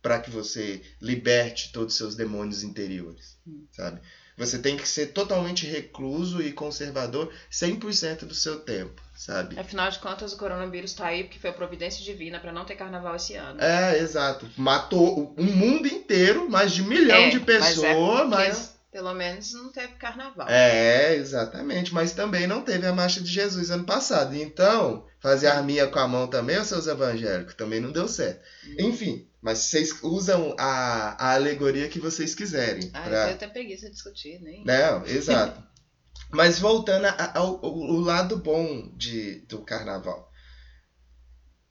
[0.00, 3.66] para que você liberte todos os seus demônios interiores, Hum.
[3.72, 4.00] sabe?
[4.36, 9.58] Você tem que ser totalmente recluso e conservador 100% do seu tempo, sabe?
[9.58, 12.74] Afinal de contas, o coronavírus tá aí porque foi a providência divina pra não ter
[12.76, 13.60] carnaval esse ano.
[13.60, 14.48] É, exato.
[14.56, 18.74] Matou um mundo inteiro, mais de milhão É, de é pessoas, mas.
[18.90, 20.46] Pelo menos não teve carnaval.
[20.48, 21.92] É, exatamente.
[21.92, 24.36] Mas também não teve a marcha de Jesus ano passado.
[24.36, 28.40] Então, fazer arminha com a mão também, os seus evangélicos, também não deu certo.
[28.78, 32.88] Enfim, mas vocês usam a, a alegoria que vocês quiserem.
[32.94, 34.64] Ah, pra- eu tenho até preguiça de discutir, nem.
[34.64, 35.60] Não, exato.
[36.34, 40.30] Mas voltando ao, ao- lado bom de, do carnaval.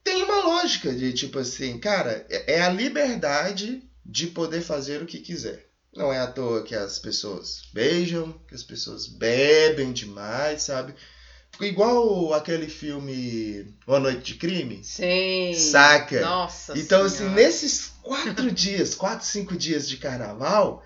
[0.04, 5.06] Tem uma lógica de tipo assim, cara, é é a liberdade de poder fazer o
[5.06, 5.66] que quiser.
[5.96, 10.94] Não é à toa que as pessoas beijam, que as pessoas bebem demais, sabe?
[11.62, 14.84] Igual aquele filme Uma Noite de Crime.
[14.84, 15.54] Sim.
[15.54, 16.22] Saca?
[16.22, 17.36] Nossa Então, assim, Senhora.
[17.36, 20.84] nesses quatro dias, quatro, cinco dias de carnaval,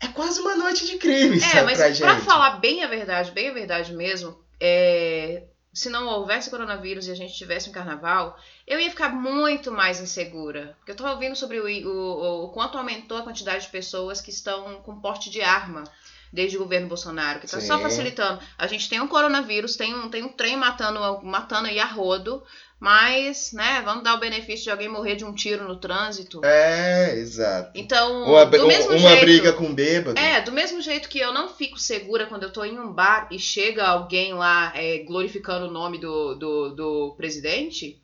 [0.00, 3.48] é quase uma noite de crime, É, mas pra pra falar bem a verdade, bem
[3.48, 8.36] a verdade mesmo, é, se não houvesse coronavírus e a gente tivesse um carnaval,
[8.66, 10.74] eu ia ficar muito mais insegura.
[10.78, 14.30] Porque eu tô ouvindo sobre o, o, o quanto aumentou a quantidade de pessoas que
[14.30, 15.84] estão com porte de arma
[16.32, 17.82] desde o governo Bolsonaro, que tá só Sim.
[17.82, 18.40] facilitando.
[18.56, 22.42] A gente tem um coronavírus, tem um, tem um trem matando, matando aí a rodo,
[22.80, 26.40] mas, né, vamos dar o benefício de alguém morrer de um tiro no trânsito.
[26.44, 27.70] É, exato.
[27.74, 30.18] Então, Uma, br- do mesmo uma jeito, briga com bêbado.
[30.18, 33.28] é, do mesmo jeito que eu não fico segura quando eu tô em um bar
[33.30, 37.98] e chega alguém lá é, glorificando o nome do, do, do presidente,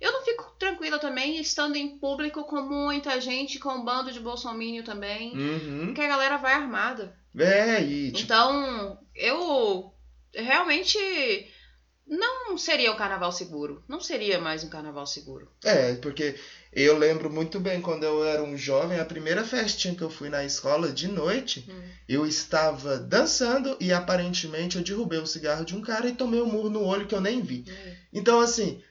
[0.00, 4.18] eu não fico tranquila também estando em público com muita gente, com um bando de
[4.18, 5.82] bolsomínio também, Uhum.
[5.86, 7.14] porque a galera vai armada.
[7.38, 9.92] É, e tipo, Então, eu
[10.34, 10.98] realmente
[12.06, 13.82] não seria um carnaval seguro.
[13.88, 15.50] Não seria mais um carnaval seguro.
[15.64, 16.34] é, porque
[16.72, 20.28] eu lembro muito bem quando eu era um jovem, a primeira festinha que eu fui
[20.28, 21.82] na escola de noite, Hum.
[22.08, 26.46] eu estava dançando e aparentemente eu derrubei o cigarro de um cara e tomei um
[26.46, 27.64] murro no olho que eu nem vi.
[28.12, 28.82] Então, assim,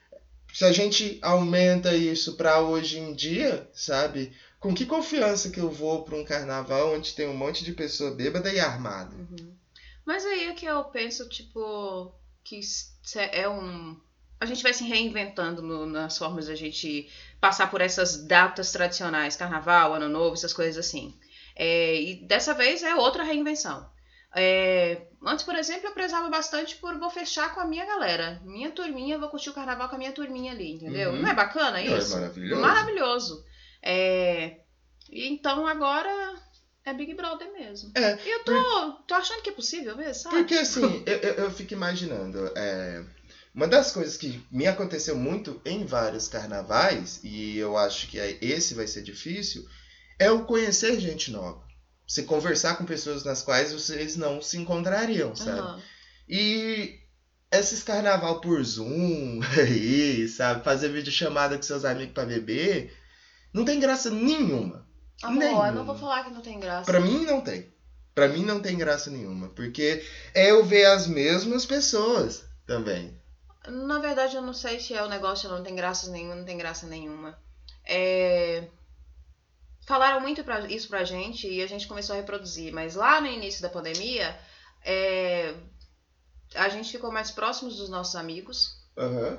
[0.52, 4.32] se a gente aumenta isso pra hoje em dia, sabe?
[4.60, 8.12] Com que confiança que eu vou pra um carnaval onde tem um monte de pessoa
[8.12, 9.14] bêbada e armada?
[9.16, 9.54] Uhum.
[10.04, 12.12] Mas aí é que eu penso, tipo,
[12.44, 12.60] que
[13.16, 13.96] é um.
[14.40, 17.08] A gente vai se reinventando no- nas formas da gente
[17.40, 21.16] passar por essas datas tradicionais, carnaval, ano novo, essas coisas assim.
[21.54, 23.88] É, e dessa vez é outra reinvenção.
[24.34, 28.40] É, antes, por exemplo, eu prezava bastante por vou fechar com a minha galera.
[28.44, 31.10] Minha turminha, vou curtir o carnaval com a minha turminha ali, entendeu?
[31.12, 31.20] Uhum.
[31.22, 32.12] Não é bacana Não, isso?
[32.16, 32.60] É maravilhoso.
[32.62, 33.44] Maravilhoso.
[33.82, 34.56] É,
[35.10, 36.34] então agora
[36.84, 37.92] é Big Brother mesmo.
[37.94, 40.36] É, E eu tô, tô achando que é possível mesmo, sabe?
[40.36, 43.04] Porque assim, eu, eu, eu fico imaginando, é,
[43.54, 48.38] uma das coisas que me aconteceu muito em vários carnavais, e eu acho que aí
[48.40, 49.64] esse vai ser difícil,
[50.18, 51.62] é o conhecer gente nova.
[52.06, 55.60] Você conversar com pessoas nas quais vocês não se encontrariam, sabe?
[55.60, 55.82] Aham.
[56.28, 56.98] E
[57.50, 60.64] esses carnaval por Zoom aí, sabe?
[60.64, 62.92] Fazer videochamada com seus amigos pra beber,
[63.52, 64.86] não tem graça nenhuma.
[65.22, 66.90] Amor, eu não vou falar que não tem graça.
[66.90, 67.72] Pra mim não tem.
[68.14, 70.04] Pra mim não tem graça nenhuma, porque
[70.34, 73.18] é eu ver as mesmas pessoas também.
[73.66, 76.58] Na verdade, eu não sei se é o negócio não tem graça nenhuma, não tem
[76.58, 77.38] graça nenhuma.
[77.84, 78.64] É,
[79.86, 83.26] Falaram muito pra, isso pra gente e a gente começou a reproduzir, mas lá no
[83.26, 84.38] início da pandemia,
[84.84, 85.54] é,
[86.54, 89.38] a gente ficou mais próximos dos nossos amigos, Aham.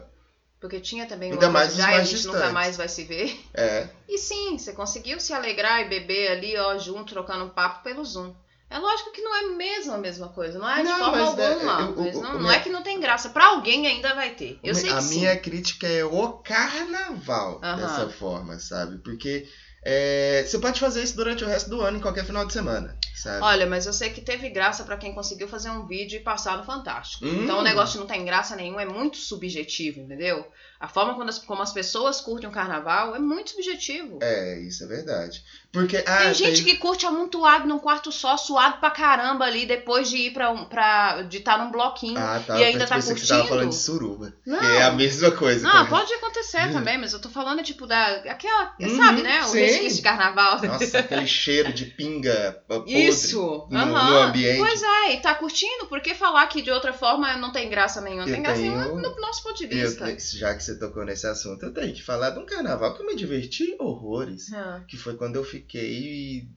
[0.63, 3.37] Porque tinha também Ainda uma mais coisa já a gente nunca mais vai se ver.
[3.53, 3.89] É.
[4.07, 8.01] E sim, você conseguiu se alegrar e beber ali, ó, junto, trocando um papo pelo
[8.05, 8.33] Zoom.
[8.69, 11.37] É lógico que não é mesmo a mesma coisa, não é de Não, forma mas
[11.37, 11.81] é- alguma.
[11.81, 13.29] eu- o- mas o- não, o não minha- é que não tem graça.
[13.29, 14.57] Pra alguém ainda vai ter.
[14.63, 15.19] Eu sei que a sim.
[15.19, 17.75] minha crítica é o carnaval Aham.
[17.75, 18.99] dessa forma, sabe?
[19.03, 19.45] Porque
[19.85, 22.97] é, você pode fazer isso durante o resto do ano, em qualquer final de semana,
[23.15, 23.43] sabe?
[23.43, 26.57] Olha, mas eu sei que teve graça pra quem conseguiu fazer um vídeo e passar
[26.57, 27.25] no Fantástico.
[27.25, 27.43] Hum.
[27.43, 30.45] Então o negócio não tem graça nenhuma é muito subjetivo, entendeu?
[30.79, 34.19] A forma quando as- como as pessoas curtem o carnaval é muito subjetivo.
[34.21, 35.43] É, isso é verdade.
[35.73, 40.07] Porque, ah, tem gente que curte amontoado num quarto só, suado pra caramba ali, depois
[40.07, 42.19] de ir pra, um, pra de estar num bloquinho.
[42.19, 42.59] Ah, tá.
[42.59, 43.47] e ainda eu tá que você tava curtindo?
[43.49, 44.33] falando de suruba.
[44.45, 44.59] Não.
[44.59, 45.63] Que é a mesma coisa.
[45.63, 45.85] Não, cara.
[45.87, 48.05] pode acontecer também, mas eu tô falando, tipo, da.
[48.17, 48.75] Aquela.
[48.79, 49.41] Uhum, sabe, né?
[49.41, 49.61] O sim.
[49.61, 50.61] resquício de carnaval.
[50.61, 53.67] Nossa, aquele cheiro de pinga podre Isso!
[53.71, 54.09] no, aham.
[54.11, 54.59] no ambiente.
[54.59, 57.99] Pois é, e tá curtindo, por que falar que de outra forma não tem graça
[57.99, 58.21] nenhuma?
[58.25, 60.37] Não Eu tem graça tenho- nenhuma no nosso ponto de Eu- vista.
[60.37, 63.07] já que você tocou nesse assunto, eu tenho que falar de um carnaval que eu
[63.07, 64.53] me diverti horrores.
[64.53, 65.62] Ah, Que foi quando eu fiquei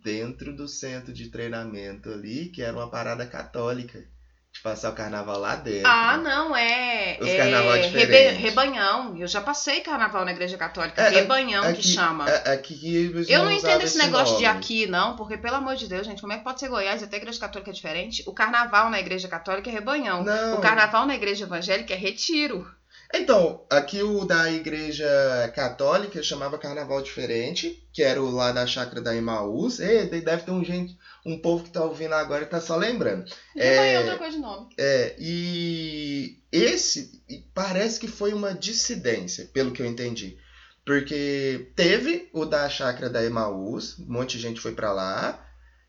[0.03, 4.05] dentro do centro de treinamento ali, que era uma parada católica.
[4.53, 5.87] De passar o carnaval lá dentro.
[5.87, 7.19] Ah, não, é.
[7.21, 8.40] Os é carnaval rebe- diferentes.
[8.40, 9.14] rebanhão.
[9.19, 11.03] Eu já passei carnaval na igreja católica.
[11.03, 12.27] É, rebanhão que aqui- chama.
[12.27, 14.59] É- Aqui eles Eu não entendo esse negócio de nome.
[14.59, 17.05] aqui, não, porque, pelo amor de Deus, gente, como é que pode ser Goiás e
[17.05, 18.23] até a igreja católica é diferente?
[18.27, 20.25] O carnaval na igreja católica é rebanhão.
[20.25, 20.57] Não.
[20.57, 22.66] O carnaval na igreja evangélica é retiro.
[23.14, 25.07] Então, aqui o da igreja
[25.55, 29.79] católica chamava carnaval diferente, que era o lá da chácara da Emaús.
[29.79, 33.25] E deve ter um gente, um povo que tá ouvindo agora e tá só lembrando.
[33.55, 34.69] Rebanhão é outra coisa de nome.
[34.79, 37.23] É, e esse
[37.55, 40.38] parece que foi uma dissidência, pelo que eu entendi.
[40.85, 45.45] Porque teve o da chácara da Emaús, um monte de gente foi pra lá,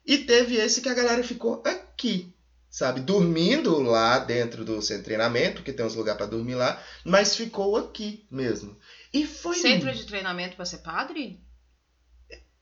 [0.05, 2.33] e teve esse que a galera ficou aqui,
[2.69, 2.99] sabe?
[3.01, 7.35] Dormindo lá dentro do centro de treinamento, porque tem uns lugares pra dormir lá, mas
[7.35, 8.77] ficou aqui mesmo.
[9.13, 9.57] E foi.
[9.57, 11.39] Centro de treinamento pra ser padre?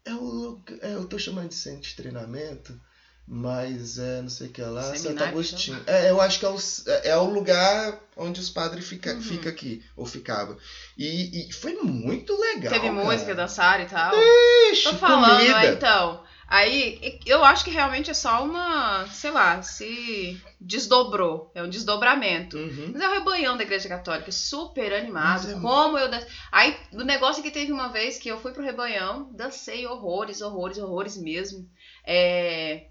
[0.03, 2.79] É o lugar- é, eu tô chamando de centro de treinamento,
[3.27, 5.81] mas é não sei o que lá, Santo Seminário, Agostinho.
[5.87, 6.57] É, eu acho que é o,
[7.03, 9.21] é o lugar onde os padres fica, Uhum.
[9.21, 10.55] fica aqui, ou ficava.
[10.95, 12.71] E, e foi muito legal.
[12.71, 12.93] Teve cara.
[13.03, 14.13] música, dançaram e tal.
[14.71, 15.65] Ixi, Tô falando, comida.
[15.65, 16.23] é, então.
[16.47, 21.51] Aí, eu acho que realmente é só uma, sei lá, se desdobrou.
[21.55, 22.57] É um desdobramento.
[22.57, 22.91] Uhum.
[22.93, 25.51] Mas é o rebanhão da igreja católica, super animado.
[25.51, 26.09] É Como eu.
[26.51, 30.77] Aí, o negócio que teve uma vez que eu fui pro rebanhão, dancei horrores, horrores,
[30.77, 31.67] horrores mesmo.
[32.05, 32.87] É,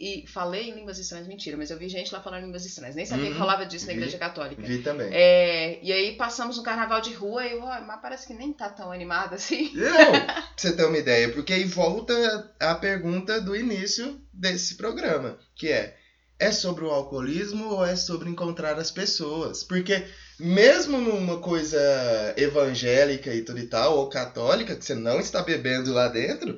[0.00, 2.96] E falei em línguas estranhas, mentira, mas eu vi gente lá falando em línguas estranhas.
[2.96, 3.98] Nem sabia Uhum, que falava disso na vi.
[3.98, 4.62] igreja católica.
[4.62, 5.10] Vi também.
[5.12, 8.50] É, e aí passamos um carnaval de rua e eu, "Ah, mas parece que nem
[8.52, 9.70] tá tão animado assim.
[9.74, 12.14] Não, pra você ter uma ideia, porque aí volta
[12.58, 15.94] a pergunta do início desse programa, que é
[16.38, 19.62] é sobre o alcoolismo ou é sobre encontrar as pessoas?
[19.62, 20.02] Porque
[20.38, 21.78] mesmo numa coisa
[22.34, 26.56] evangélica e tudo e tal, ou católica, que você não está bebendo lá dentro,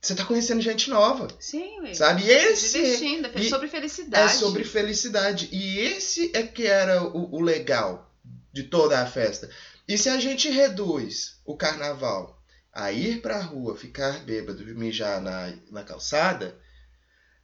[0.00, 1.92] você tá conhecendo gente nova, Sim, ué.
[1.94, 2.22] sabe?
[2.22, 4.24] E Se esse divertindo, é e- sobre felicidade.
[4.32, 5.48] é sobre felicidade.
[5.52, 8.10] E esse é que era o, o legal
[8.52, 9.50] de toda a festa.
[9.88, 12.40] E se a gente reduz o carnaval
[12.72, 16.56] a ir pra rua, ficar bêbado e mijar na, na calçada,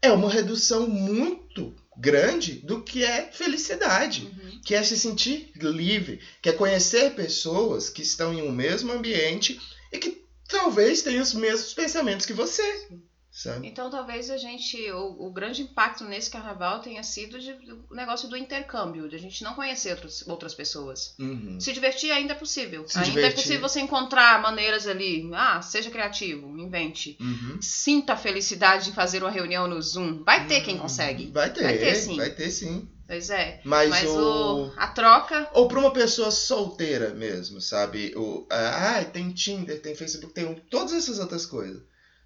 [0.01, 4.27] é uma redução muito grande do que é felicidade.
[4.27, 4.61] Uhum.
[4.65, 9.61] Que é se sentir livre, que é conhecer pessoas que estão em um mesmo ambiente
[9.93, 10.24] e que
[10.59, 12.89] talvez tenham os mesmos pensamentos que você.
[13.31, 13.67] Sabe?
[13.67, 17.51] Então talvez a gente, o, o grande impacto nesse carnaval tenha sido de-
[17.91, 21.17] o negócio do intercâmbio, de a gente não conhecer outros, outras pessoas.
[21.19, 21.59] Uhum.
[21.59, 22.87] Se divertir ainda é possível.
[22.89, 23.43] Se ainda é divertir.
[23.43, 25.29] possível você encontrar maneiras ali.
[25.35, 27.17] Ah, seja criativo, invente.
[27.21, 27.59] Uhum.
[27.61, 30.23] Sinta a felicidade de fazer uma reunião no Zoom.
[30.23, 31.33] Vai ter quem consegue.
[31.33, 32.17] Vai ter, Vai ter, sim.
[32.17, 32.89] Vai ter sim.
[33.07, 33.61] Pois é.
[33.65, 34.67] Mas, Mas o...
[34.67, 35.49] o, a troca.
[35.53, 38.13] Ou pra uma pessoa solteira mesmo, sabe?
[38.17, 41.83] O, ah, tem Tinder, tem Facebook, tem um- todas essas outras coisas.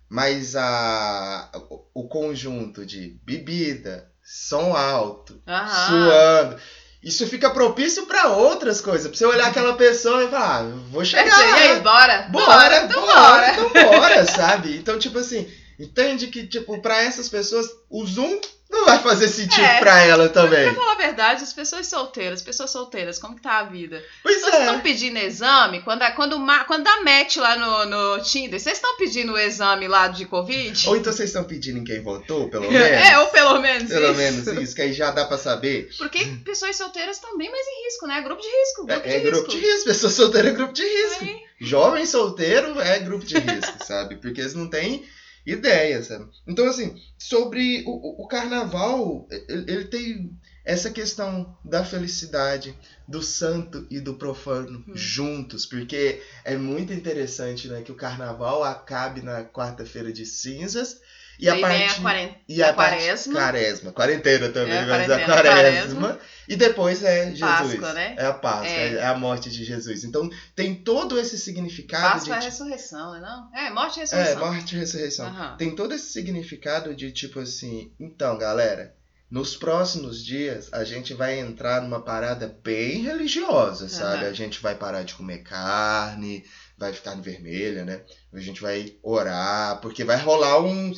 [0.09, 1.51] Mas a,
[1.95, 5.69] o, conjunto de bebida, som alto, Aham.
[5.87, 6.57] suando,
[7.03, 9.07] isso fica propício pra outras coisas.
[9.09, 11.57] Pra você olhar aquela pessoa e falar, ah, vou É chegar aí, lá.
[11.75, 12.23] aí, bora?
[12.31, 14.77] Bora, então bora, então bora, sabe?
[14.77, 15.51] Então, tipo assim,
[15.81, 18.41] Entende que, tipo, pra essas pessoas, o Zoom
[18.79, 19.79] não vai fazer sentido É.
[19.79, 20.65] pra ela também.
[20.73, 24.03] Pra falar a verdade, as pessoas solteiras, pessoas solteiras, como que tá a vida?
[24.23, 24.81] Pois Vocês estão é.
[24.81, 25.83] pedindo exame?
[25.83, 30.09] Quando, quando, quando dá match lá no, no Tinder, vocês estão pedindo o exame lá
[30.09, 30.89] de Covid?
[30.89, 32.87] Ou então vocês estão pedindo em quem votou, pelo menos?
[32.89, 34.15] É, ou pelo menos Pelo isso.
[34.17, 35.91] menos isso, que aí já dá pra saber.
[35.99, 38.21] Porque pessoas solteiras estão bem mais em risco, né?
[38.23, 39.61] Grupo de risco, grupo É, é de grupo risco.
[39.61, 41.25] de risco, pessoa solteira é grupo de risco.
[41.25, 44.15] Aí, Jovem solteiro é grupo de risco, sabe?
[44.17, 45.05] Porque eles não têm
[45.53, 46.29] ideia, sabe?
[46.47, 50.31] Então, assim, sobre o, o- carnaval, ele, ele tem
[50.65, 52.77] essa questão da felicidade,
[53.07, 54.95] do santo e do profano Hum.
[54.95, 60.97] juntos, porque é muito interessante, né, que o carnaval acabe na quarta-feira de cinzas
[61.39, 62.03] e a partir
[62.49, 63.35] e a quaresma.
[63.35, 66.19] quaresma, quarentena também, É, mas a quaresma.
[66.49, 67.41] E depois é Jesus.
[67.41, 68.15] Páscoa, né?
[68.19, 68.95] É a Páscoa, É.
[68.95, 69.05] é.
[69.07, 70.03] a morte de Jesus.
[70.05, 72.47] Então tem todo esse significado Páscoa é a de.
[72.47, 73.21] ressurreição, né?
[73.21, 73.51] Não?
[73.59, 74.39] É, morte e É, ressurreição.
[74.41, 75.27] morte e ressurreição.
[75.27, 75.57] Aham.
[75.57, 78.95] Tem todo esse significado de tipo assim, então, galera,
[79.31, 84.23] nos próximos dias a gente vai entrar numa parada bem religiosa, sabe?
[84.23, 84.31] Aham.
[84.31, 86.43] A gente vai parar de comer carne,
[86.79, 88.03] vai ficar no vermelha, né?
[88.33, 90.93] A gente vai orar, porque vai rolar um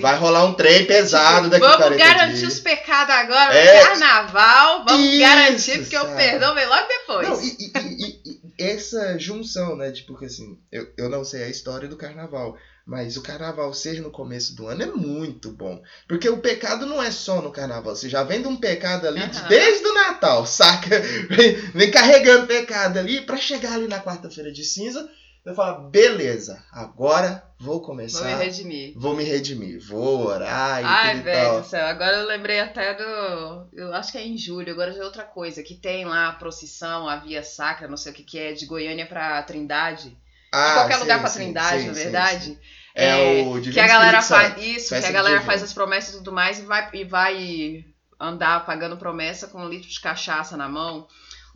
[0.00, 2.52] vai rolar um trem pesado daqui Vamos 40 garantir dias.
[2.54, 3.82] os pecados agora, É.
[3.84, 6.16] carnaval, vamos Isso, garantir, porque o sabe?
[6.16, 7.28] perdão vem logo depois.
[7.28, 9.90] Não, e, e- e- e- essa junção, né?
[9.92, 12.56] Tipo assim, eu, eu não sei a história do carnaval,
[12.86, 15.82] mas o carnaval ser no começo do ano é muito bom.
[16.08, 17.94] Porque o pecado não é só no carnaval.
[17.96, 19.48] Você já vem de um pecado ali Aham.
[19.48, 21.00] desde o Natal, saca?
[21.28, 25.06] Vem, vem carregando pecado ali pra chegar ali na quarta-feira de cinza.
[25.46, 28.24] Eu falo, beleza, agora vou Vou começar.
[28.24, 28.92] me redimir.
[28.96, 31.86] Vou me redimir, vou orar e Ai, velho do céu.
[31.86, 33.68] Agora eu lembrei até do.
[33.72, 35.62] Eu acho que é em julho, agora já é outra coisa.
[35.62, 38.66] Que tem lá a procissão, a via sacra, não sei o que, que é, de
[38.66, 40.10] Goiânia pra Trindade.
[40.10, 40.16] De
[40.52, 42.44] Ah, qualquer sim, lugar pra sim, Trindade, sim, na verdade.
[42.46, 42.58] sim.
[42.94, 44.54] É, o Divino que a galera Espírito Santo.
[44.56, 47.04] faz isso, Festa que a galera faz as promessas e tudo mais e vai, e
[47.04, 47.84] vai
[48.18, 51.06] andar pagando promessa com um litro de cachaça na mão.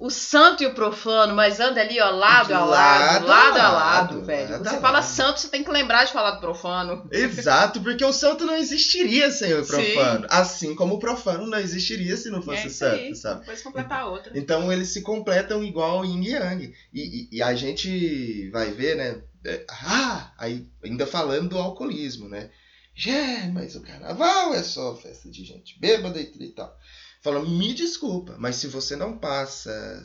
[0.00, 3.70] O santo e o profano, mas anda ali, ó, lado a lado, lado lado a
[3.70, 4.50] lado, lado, velho.
[4.52, 7.06] lado Você a fala santo, você tem que lembrar de falar do profano.
[7.12, 9.70] Exato, porque o santo não existiria sem o Sim.
[9.70, 10.26] profano.
[10.30, 13.14] Assim como o profano não existiria se não fosse é santo, aí.
[13.14, 13.40] sabe?
[13.40, 14.32] Depois completar outra.
[14.34, 16.74] Então eles se completam igual yin e yang.
[16.94, 19.22] E, e- e a gente vai ver, né?
[19.44, 22.48] é, Ah, aí ainda falando do alcoolismo, né?
[22.94, 26.74] Já, mas o carnaval é só festa de gente bêbada e tal.
[27.22, 30.02] Fala, me desculpa, mas se você não passa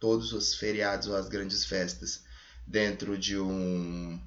[0.00, 2.24] todos os feriados ou as grandes festas
[2.66, 4.18] dentro de um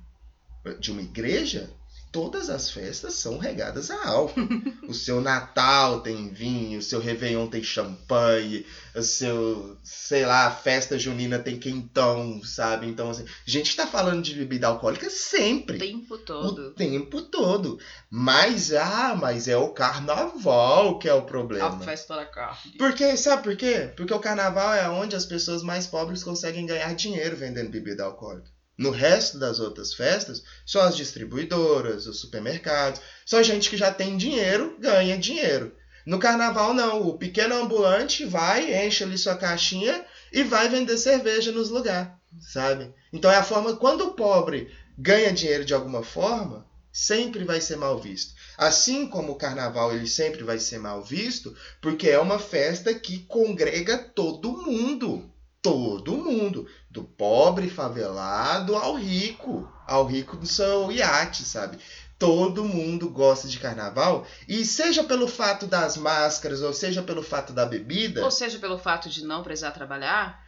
[0.80, 1.72] de uma igreja,
[2.16, 4.48] todas as festas são regadas a álcool.
[4.88, 10.98] o seu Natal tem vinho, o seu Réveillon tem champanhe, o seu, sei lá, festa
[10.98, 12.88] junina tem quentão, sabe?
[12.88, 15.78] Então, assim, a gente tá falando de bebida alcoólica O sempre.
[15.78, 16.72] tempo O todo.
[16.72, 17.78] tempo todo.
[18.10, 21.80] Mas, ah, mas é o carnaval que é o A problema.
[21.82, 22.78] festa da carne.
[22.78, 23.92] Porque, sabe por quê?
[23.98, 28.55] Porque o carnaval é onde as pessoas mais pobres conseguem ganhar dinheiro vendendo bebida alcoólica.
[28.78, 34.18] No resto das outras festas, só as distribuidoras, os supermercados, só gente que já tem
[34.18, 35.74] dinheiro ganha dinheiro.
[36.06, 37.08] No carnaval, não.
[37.08, 42.94] O pequeno ambulante vai, enche ali sua caixinha e vai vender cerveja nos lugares, sabe?
[43.12, 43.76] Então é a forma.
[43.76, 48.36] Quando o pobre ganha dinheiro de alguma forma, sempre vai ser mal visto.
[48.58, 53.20] Assim como o carnaval ele sempre vai ser mal visto, porque é uma festa que
[53.26, 55.30] congrega todo mundo.
[55.62, 56.68] Todo mundo.
[56.96, 59.70] Do pobre favelado ao rico.
[59.86, 61.78] Ao rico do seu iate, sabe?
[62.18, 64.26] Todo mundo gosta de carnaval.
[64.48, 68.78] E seja pelo fato das máscaras, ou seja pelo fato da bebida, Ou seja, pelo
[68.78, 70.40] fato de não precisar trabalhar.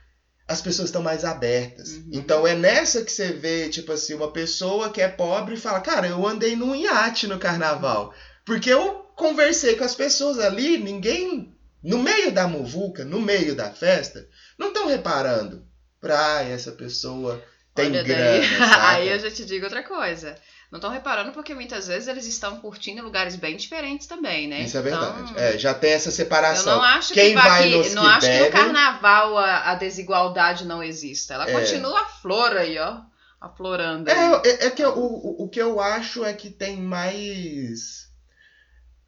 [0.48, 1.90] as pessoas estão mais abertas.
[1.90, 2.12] Uhum.
[2.14, 5.82] Então é nessa que você vê, tipo assim, uma pessoa que é pobre e fala,
[5.82, 8.14] cara, eu andei num iate no carnaval.
[8.46, 11.54] Porque eu conversei com as pessoas ali, ninguém.
[11.84, 14.26] No meio da muvuca, no meio da festa,
[14.58, 15.67] não estão reparando.
[16.02, 17.44] Pra ah, essa pessoa
[17.74, 18.58] tem Olha grana, daí.
[18.60, 18.88] saca?
[18.90, 20.36] Aí eu já te digo outra coisa.
[20.72, 24.62] Não estão reparando porque muitas vezes eles estão curtindo lugares bem diferentes também, né?
[24.64, 25.32] Isso é verdade.
[25.32, 26.76] Então, É, já tem essa Eu separação.
[26.76, 30.66] não acho Quem que, vai que- não que acho que no carnaval a, a desigualdade
[30.66, 31.36] não exista.
[31.36, 31.54] Ela É.
[31.54, 32.98] continua a flor aí, ó.
[33.40, 34.10] Aflorando.
[34.12, 34.18] aí.
[34.18, 38.07] É, é, é que eu- o- o que eu acho é que tem mais.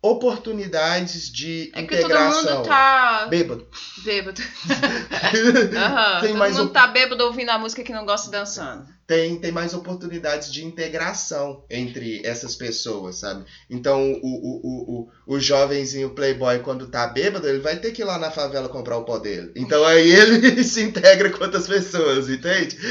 [0.02, 2.43] Oportunidades de É que integração.
[2.43, 3.68] todo mundo tá Bêbado.
[4.04, 4.41] bêbado.
[5.76, 8.32] Aham, Tem todo mais mundo um- tá bêbado ouvindo a música que não gosta e
[8.32, 8.86] dançando.
[9.06, 13.43] tem, tem mais oportunidades de integração entre essas pessoas, sabe?
[13.70, 18.02] Então, o, o, o, o, o jovenzinho playboy, quando tá bêbado, ele vai ter que
[18.02, 19.52] ir lá na favela comprar o pó dele.
[19.56, 22.78] Então, aí ele se integra com outras pessoas, entende?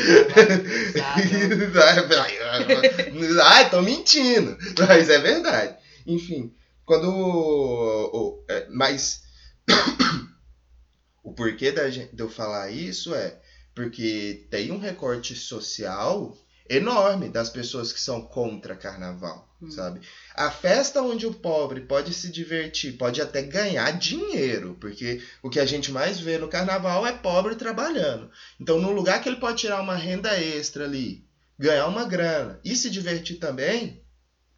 [3.44, 4.56] Ai, tô mentindo.
[4.86, 5.74] Mas é verdade.
[6.06, 6.52] Enfim,
[6.88, 7.08] quando...
[7.08, 9.22] o- o- é, Mas...
[11.22, 13.40] o porquê da de eu falar isso é
[13.74, 16.36] porque tem um recorte social
[16.68, 19.70] enorme das pessoas que são contra carnaval, Hum.
[19.70, 20.00] sabe?
[20.34, 25.58] A festa onde o pobre pode se divertir, pode até ganhar dinheiro, porque o que
[25.60, 28.30] a gente mais vê no carnaval é pobre trabalhando.
[28.60, 31.24] Então, no lugar que ele pode tirar uma renda extra ali,
[31.58, 34.02] ganhar uma grana e se divertir também,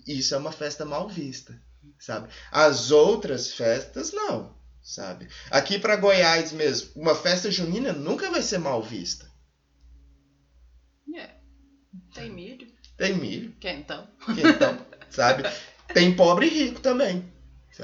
[0.06, 1.60] isso é uma festa mal vista,
[2.00, 2.28] sabe?
[2.50, 5.28] As outras festas não, sabe?
[5.50, 9.30] Aqui para Goiás mesmo, uma festa junina nunca vai ser mal vista.
[11.14, 11.30] É.
[12.14, 12.66] Tem milho.
[12.96, 14.08] Tem milho, Quentão.
[14.34, 15.44] quentão, sabe?
[15.94, 17.30] Tem pobre e rico também.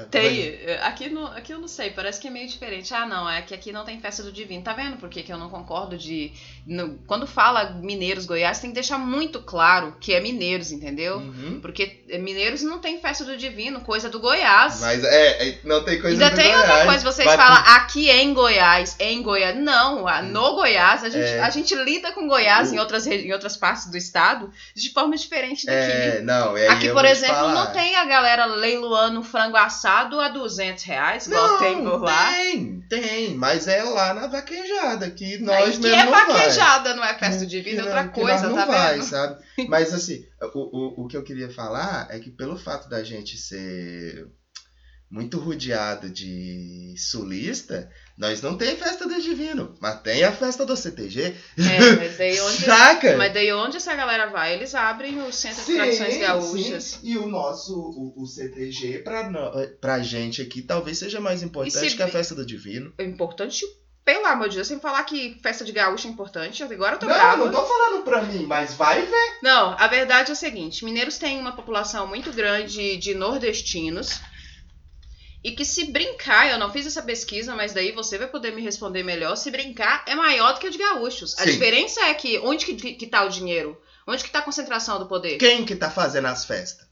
[0.05, 0.39] Tem.
[0.41, 2.93] eh, Aqui, no, aqui eu não sei, parece que é meio diferente.
[2.93, 4.63] Ah, não, é que aqui não tem festa do divino.
[4.63, 6.31] Tá vendo por que, que eu não concordo de.
[6.65, 11.17] no- quando fala Mineiros Goiás, tem que deixar muito claro que é Mineiros, entendeu?
[11.17, 11.59] Uhum.
[11.61, 14.79] Porque eh, Mineiros não tem festa do divino, coisa do Goiás.
[14.81, 16.69] Mas é, é, não tem coisa Ainda do tem Goiás.
[16.69, 19.55] outra coisa, vocês Vai- falam aqui é em Goiás, é em Goiás.
[19.57, 21.39] Não, a- no Goiás, a gente, É.
[21.41, 25.15] a gente lida com Goiás O- em, outras, em outras partes do estado de forma
[25.15, 25.77] diferente daqui.
[25.91, 27.53] É, não, é Aqui, por exemplo, falar.
[27.53, 32.31] não tem a galera leiloando frango assado a 200 reais, igual Não, tem por lá.
[32.31, 37.03] Tem, tem, mas é lá na vaquejada, que nós que mesmo é não vaquejada, não
[37.03, 39.05] é festa Que- divina, é outra não- coisa, não tá vai, vendo?
[39.05, 39.43] sabe?
[39.69, 40.23] Mas assim,
[40.53, 44.27] o, o, o que eu queria falar é que pelo fato da gente ser
[45.09, 50.75] muito rodeado de sulista, nós não tem festa do divino, mas tem a festa do
[50.75, 51.35] CTG.
[51.57, 53.15] É, mas daí onde, Saca?
[53.15, 54.55] mas daí onde essa galera vai?
[54.55, 56.83] Eles abrem o Centro de Tradições Gaúchas.
[56.83, 56.99] sim.
[57.03, 59.29] E o nosso, o, o CTG, pra,
[59.79, 62.91] pra gente aqui, talvez seja mais importante se que a festa do divino.
[62.97, 63.63] É importante,
[64.03, 66.63] pelo amor de Deus, sem falar que festa de gaúcho é importante.
[66.63, 67.45] Agora eu tô Não, brava.
[67.45, 69.37] não tô falando pra mim, mas vai ver.
[69.43, 74.19] Não, a verdade é o seguinte: mineiros têm uma população muito grande de nordestinos.
[75.47, 78.61] E que se brincar, eu não fiz essa pesquisa, mas daí você vai poder me
[78.61, 79.35] responder melhor.
[79.37, 81.37] Se brincar, é maior do que a de gaúchos.
[81.39, 81.51] A Sim.
[81.51, 83.79] diferença é que onde que, que tá o dinheiro?
[84.05, 85.37] Onde que tá a concentração do poder?
[85.37, 86.85] Quem que tá fazendo as festas?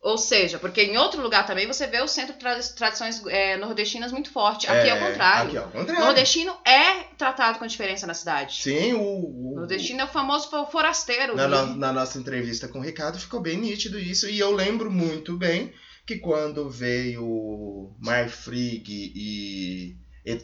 [0.00, 3.56] Ou seja, porque em outro lugar também você vê o centro de tradi- tradições é,
[3.56, 4.66] nordestinas muito forte.
[4.68, 5.48] Aqui é, o contrário.
[5.48, 6.04] Aqui é o contrário.
[6.04, 8.62] Nordestino é tratado com diferença na cidade.
[8.62, 9.00] Sim, o.
[9.00, 11.36] o Nordestino é o famoso fo- forasteiro.
[11.36, 14.28] na, no- na nossa entrevista com o Ricardo ficou bem nítido isso.
[14.28, 15.72] E eu lembro muito bem
[16.06, 18.84] que quando veio Marfrig
[19.14, 20.42] e ETH,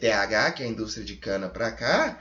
[0.55, 2.19] que é a indústria de cana, pra cá,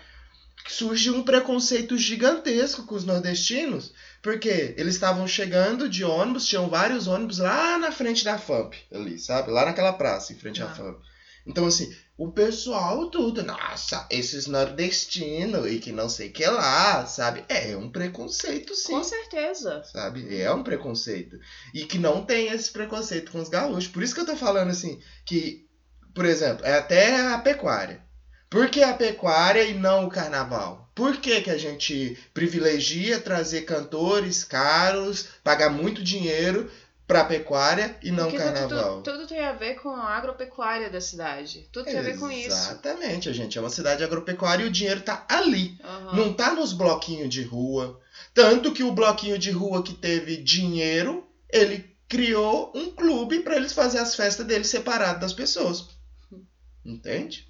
[0.67, 3.93] surgiu um preconceito gigantesco com os nordestinos.
[4.21, 9.19] Porque eles estavam chegando de ônibus, tinham vários ônibus lá na frente da FAMP, ali,
[9.19, 9.51] sabe?
[9.51, 10.75] Lá naquela praça, em frente à Ah.
[10.75, 10.99] FAMP.
[11.47, 17.07] Então, assim, o pessoal tudo, nossa, esses nordestinos e que não sei o que lá,
[17.07, 17.45] sabe?
[17.49, 19.85] É um preconceito, sim Com certeza.
[19.85, 20.37] sabe?
[20.37, 21.39] É um preconceito.
[21.73, 23.87] E que não tem esse preconceito com os gaúchos.
[23.87, 25.69] Por isso que eu tô falando assim, que,
[26.13, 28.03] por exemplo, é até a pecuária.
[28.51, 30.91] Por que a pecuária e não o carnaval?
[30.97, 36.69] Por que, que a gente privilegia trazer cantores caros, pagar muito dinheiro
[37.09, 39.03] pra pecuária e não Porque tudo, carnaval?
[39.03, 41.67] tudo, tudo tem a ver com a agropecuária da cidade.
[41.73, 42.49] Tudo tem a ver com isso.
[42.49, 45.79] Exatamente, a gente é uma cidade agropecuária e o dinheiro tá ali.
[45.83, 46.15] Aham.
[46.15, 47.99] Não tá nos bloquinhos de rua.
[48.35, 53.73] Tanto que o bloquinho de rua que teve dinheiro, ele criou um clube para eles
[53.73, 55.87] fazer as festas deles separado das pessoas.
[56.85, 57.49] Entende?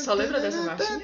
[0.00, 1.00] Só lembra dessa marchinha?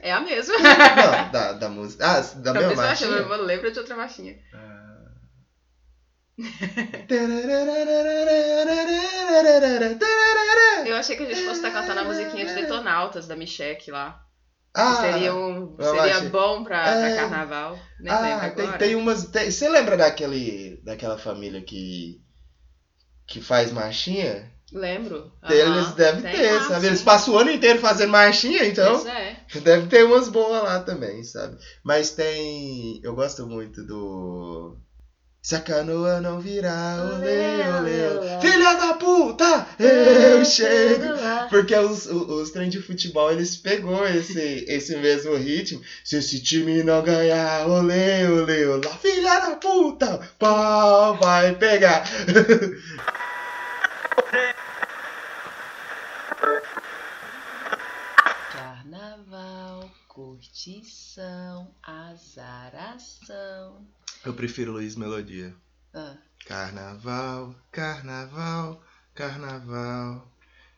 [0.00, 0.54] É a mesma.
[0.58, 2.04] Não, da, da música.
[2.06, 3.28] Ah, da a mesma marchinha, marchinha?
[3.72, 4.38] de outra marchinha.
[10.86, 14.20] Eu achei que a gente fosse estar cantando a musiquinha de Detonautas da Micheque lá.
[14.74, 17.16] Ah, seria um, seria achei- bom pra, pra É.
[17.16, 17.78] carnaval.
[18.00, 19.26] Nem ah tem, tem umas.
[19.28, 22.20] tem- você lembra daquele, daquela família que.
[23.26, 24.52] que faz marchinha?
[24.72, 25.30] Lembro.
[25.48, 25.94] Eles Aham.
[25.94, 26.86] devem Tem ter, lá, sabe?
[26.86, 28.94] Eles passam o ano inteiro fazendo marchinha, então.
[28.94, 29.36] Pois é.
[29.62, 31.56] Deve ter umas boas lá também, sabe?
[31.82, 33.00] Mas tem.
[33.02, 34.76] Eu gosto muito do.
[35.42, 38.40] Se a canoa não virar, olê, olê, olê.
[38.40, 39.66] Filha da puta!
[39.78, 41.04] Eu chego!
[41.50, 45.82] Porque os, os, os trem de futebol, eles pegou esse, esse mesmo ritmo.
[46.02, 48.88] Se esse time não ganhar, olê, olê, olê.
[49.02, 50.18] Filha da puta!
[50.38, 52.04] Pau vai pegar!
[58.52, 63.86] Carnaval, curtição, azaração.
[64.24, 65.54] Eu prefiro Luiz Melodia.
[65.92, 68.82] Ah, Carnaval, carnaval,
[69.14, 70.30] carnaval.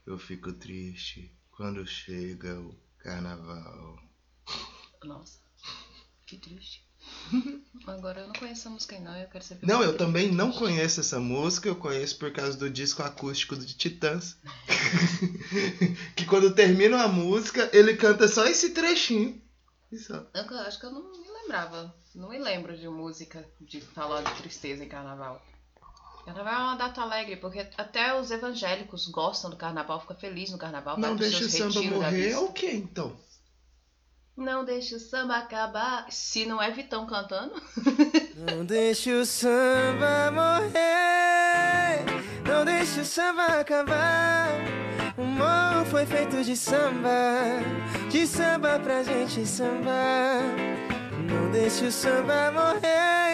[0.07, 3.99] Eu fico triste quando chega o carnaval.
[5.05, 5.41] nossa,
[6.27, 6.86] que triste.
[7.87, 9.67] Agora eu não conheço a música não, eu quero saber.
[9.67, 13.75] Não, eu também não conheço essa música, eu conheço por causa do disco acústico de
[13.75, 14.37] Titãs.
[16.17, 19.41] que quando termina a música, ele canta só esse trechinho.
[19.93, 21.95] Eu acho que eu não me lembrava.
[22.15, 25.41] Não me lembro de música de falar de tristeza em carnaval.
[26.25, 30.59] Carnaval é uma data alegre, porque até os evangélicos gostam do carnaval, ficam felizes no
[30.59, 30.99] carnaval.
[30.99, 33.17] Não deixa o samba morrer, é o que então?
[34.37, 36.07] Não deixa o samba acabar.
[36.11, 37.55] Se não é Vitão cantando.
[38.37, 42.05] Não deixe o samba morrer,
[42.47, 44.49] não deixe o samba acabar.
[45.17, 47.61] O morro foi feito de samba,
[48.11, 50.43] de samba pra gente sambar.
[51.31, 53.26] Não deixe o samba morrer,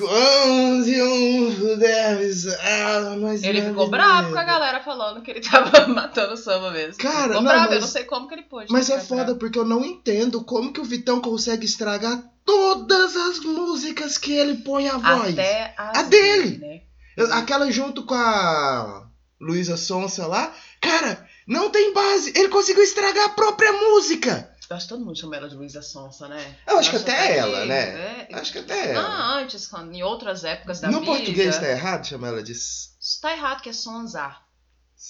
[0.00, 1.02] não deixe.
[1.02, 2.46] Onde um deves.
[2.46, 6.36] Ah, mas Ele ficou é bravo com a galera falando que ele tava matando o
[6.36, 6.96] samba mesmo.
[7.02, 8.72] Cara, ficou não, bravo, eu mas- não sei como que ele pôde.
[8.72, 9.38] Mas é foda bravo.
[9.38, 14.56] porque eu não entendo como que o Vitão consegue estragar todas as músicas que ele
[14.58, 15.32] põe a voz.
[15.32, 16.58] Até A dele.
[16.58, 16.80] né?
[17.16, 19.06] Eu- Aquela junto com a
[19.40, 20.52] Luísa Sonsa lá.
[20.80, 22.32] Cara, não tem base.
[22.36, 24.50] Ele conseguiu estragar a própria música.
[24.70, 26.56] Eu acho que todo mundo chama ela de Luísa Sonsa, né?
[26.66, 28.26] Eu acho que até que- ela, né?
[28.30, 29.02] é- Acho que até ela.
[29.04, 31.12] Ah, antes, quando- em outras épocas da no vida.
[31.12, 32.54] português tá errado chamar ela de
[33.20, 34.36] tá errado, que é Sonza.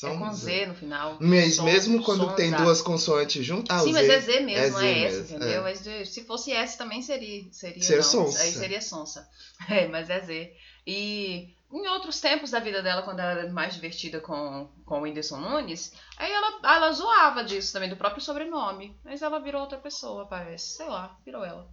[0.03, 0.33] É com.
[0.33, 1.19] Z no final.
[1.21, 2.35] Mas Son- mesmo quando Sonza.
[2.37, 3.77] tem duas consoantes juntas.
[3.79, 5.67] Ah, Sim, mas é Z mesmo, é não Z é S, mesmo, entendeu?
[5.67, 6.05] é.
[6.05, 7.45] Se fosse S também seria.
[7.53, 8.11] Seria, Seria não.
[8.11, 8.41] sonsa.
[8.43, 9.29] Aí seria sonsa.
[9.71, 10.53] É, mas é Z.
[10.85, 15.03] E em outros tempos da vida dela, quando ela era mais divertida com, com o
[15.03, 18.97] Whindersson Nunes, aí ela, ela zoava disso também, do próprio sobrenome.
[19.05, 20.77] Mas ela virou outra pessoa, parece.
[20.77, 21.68] Sei lá, virou ela.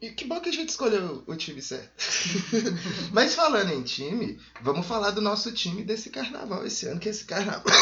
[0.00, 1.90] E que bom que a gente escolheu o time certo.
[3.12, 7.24] Mas falando em time, vamos falar do nosso time desse carnaval esse ano, que esse
[7.24, 7.64] carnaval.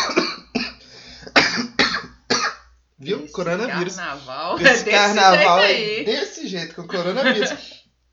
[2.98, 3.24] Viu?
[3.24, 3.96] Esse coronavírus.
[3.96, 4.54] Carnaval.
[4.56, 6.04] Esse desse carnaval jeito é aí.
[6.04, 7.50] desse jeito, com coronavírus.